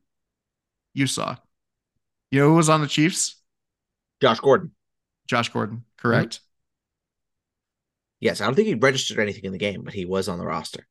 [0.93, 1.37] you saw.
[2.31, 3.41] You know who was on the Chiefs?
[4.21, 4.73] Josh Gordon.
[5.27, 6.37] Josh Gordon, correct?
[6.37, 6.43] Mm-hmm.
[8.21, 10.47] Yes, I don't think he registered anything in the game, but he was on the
[10.47, 10.87] roster.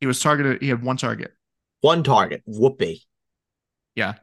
[0.00, 1.32] He was targeted, he had one target.
[1.80, 2.42] One target.
[2.46, 3.02] Whoopee.
[3.94, 4.14] Yeah.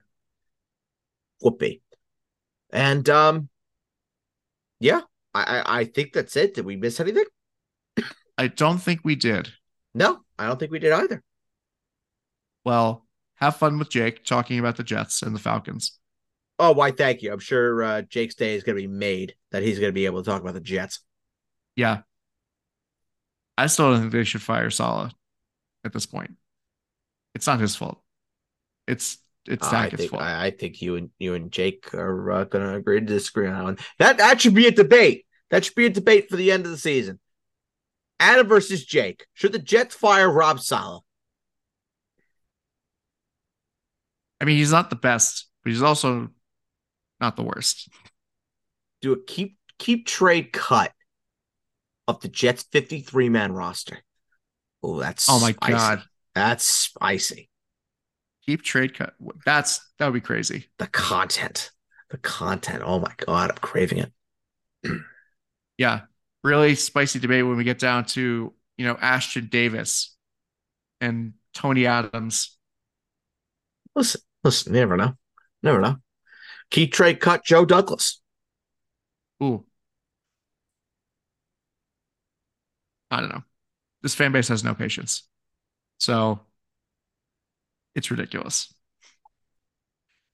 [1.41, 1.81] Whoopee.
[2.71, 3.49] And um
[4.79, 5.01] yeah,
[5.33, 6.53] I, I I think that's it.
[6.53, 7.25] Did we miss anything?
[8.37, 9.49] I don't think we did.
[9.93, 11.21] No, I don't think we did either.
[12.63, 15.99] Well, have fun with Jake talking about the Jets and the Falcons.
[16.59, 16.91] Oh, why?
[16.91, 17.33] Thank you.
[17.33, 20.05] I'm sure uh, Jake's day is going to be made that he's going to be
[20.05, 20.99] able to talk about the Jets.
[21.75, 22.01] Yeah.
[23.57, 25.11] I still don't think they should fire Saleh
[25.83, 26.35] at this point.
[27.33, 28.01] It's not his fault.
[28.87, 29.17] It's
[29.47, 30.21] it's I think fault.
[30.21, 33.47] I, I think you and you and Jake are uh, going to agree to disagree
[33.47, 33.77] on that one.
[33.99, 35.25] That that should be a debate.
[35.49, 37.19] That should be a debate for the end of the season.
[38.19, 39.25] Adam versus Jake.
[39.33, 41.01] Should the Jets fire Rob Saleh?
[44.39, 46.29] I mean, he's not the best, but he's also
[47.19, 47.89] not the worst.
[49.01, 50.91] Do a keep keep trade cut
[52.07, 53.99] of the Jets 53 man roster.
[54.83, 55.73] Oh, that's Oh my spicy.
[55.73, 56.03] god.
[56.33, 57.49] That's spicy.
[58.45, 59.13] Keep trade cut.
[59.45, 60.67] That's that would be crazy.
[60.79, 61.71] The content.
[62.09, 62.83] The content.
[62.85, 64.11] Oh my god, I'm craving it.
[65.77, 66.01] Yeah.
[66.43, 70.15] Really spicy debate when we get down to, you know, Ashtyn Davis
[70.99, 72.55] and Tony Adams.
[73.95, 75.17] Listen, listen, never know.
[75.63, 75.97] Never know.
[76.69, 78.21] Keep trade cut Joe Douglas.
[79.41, 79.65] Ooh.
[83.09, 83.43] I don't know.
[84.01, 85.27] This fan base has no patience.
[85.99, 86.39] So
[87.95, 88.73] it's ridiculous.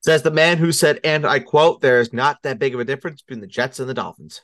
[0.03, 3.21] Says the man who said, and I quote, there's not that big of a difference
[3.21, 4.41] between the Jets and the Dolphins.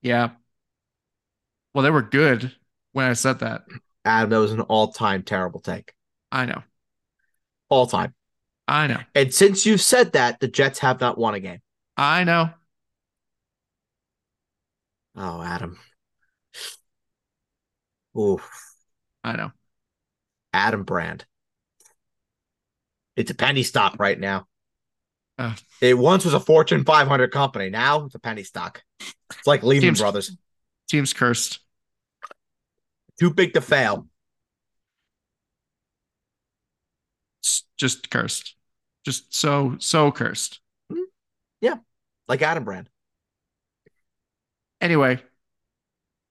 [0.00, 0.30] Yeah.
[1.74, 2.54] Well, they were good
[2.92, 3.62] when I said that.
[4.04, 5.92] Adam, that was an all-time terrible take.
[6.30, 6.62] I know.
[7.68, 8.14] All time.
[8.66, 9.00] I know.
[9.14, 11.60] And since you've said that, the Jets have not won a game.
[11.96, 12.50] I know.
[15.16, 15.78] Oh, Adam.
[18.18, 18.48] Oof.
[19.22, 19.52] I know.
[20.52, 21.24] Adam Brand.
[23.16, 24.46] It's a penny stock right now.
[25.38, 25.58] Ugh.
[25.80, 27.70] It once was a Fortune 500 company.
[27.70, 28.82] Now it's a penny stock.
[29.00, 30.36] It's like Lehman Seems- Brothers.
[30.88, 31.60] Team's cursed.
[33.18, 34.06] Too big to fail.
[37.40, 38.54] It's just cursed.
[39.04, 40.60] Just so, so cursed.
[40.90, 41.02] Hmm.
[41.60, 41.76] Yeah.
[42.28, 42.88] Like Adam Brand.
[44.80, 45.20] Anyway,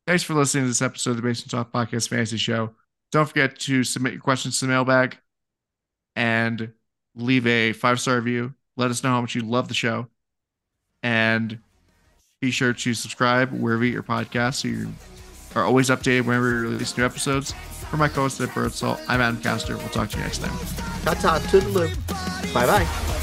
[0.07, 2.71] thanks for listening to this episode of the Basement Talk Podcast Fantasy Show.
[3.11, 5.17] Don't forget to submit your questions to the mailbag
[6.15, 6.71] and
[7.15, 8.53] leave a five star review.
[8.77, 10.07] Let us know how much you love the show.
[11.03, 11.59] And
[12.41, 14.93] be sure to subscribe wherever you get your podcasts so you
[15.55, 17.53] are always updated whenever we release new episodes.
[17.89, 19.75] For my co host at Birdsalt, I'm Adam Caster.
[19.77, 20.57] We'll talk to you next time.
[21.03, 22.53] Ta ta, toodaloo.
[22.53, 23.20] Bye bye.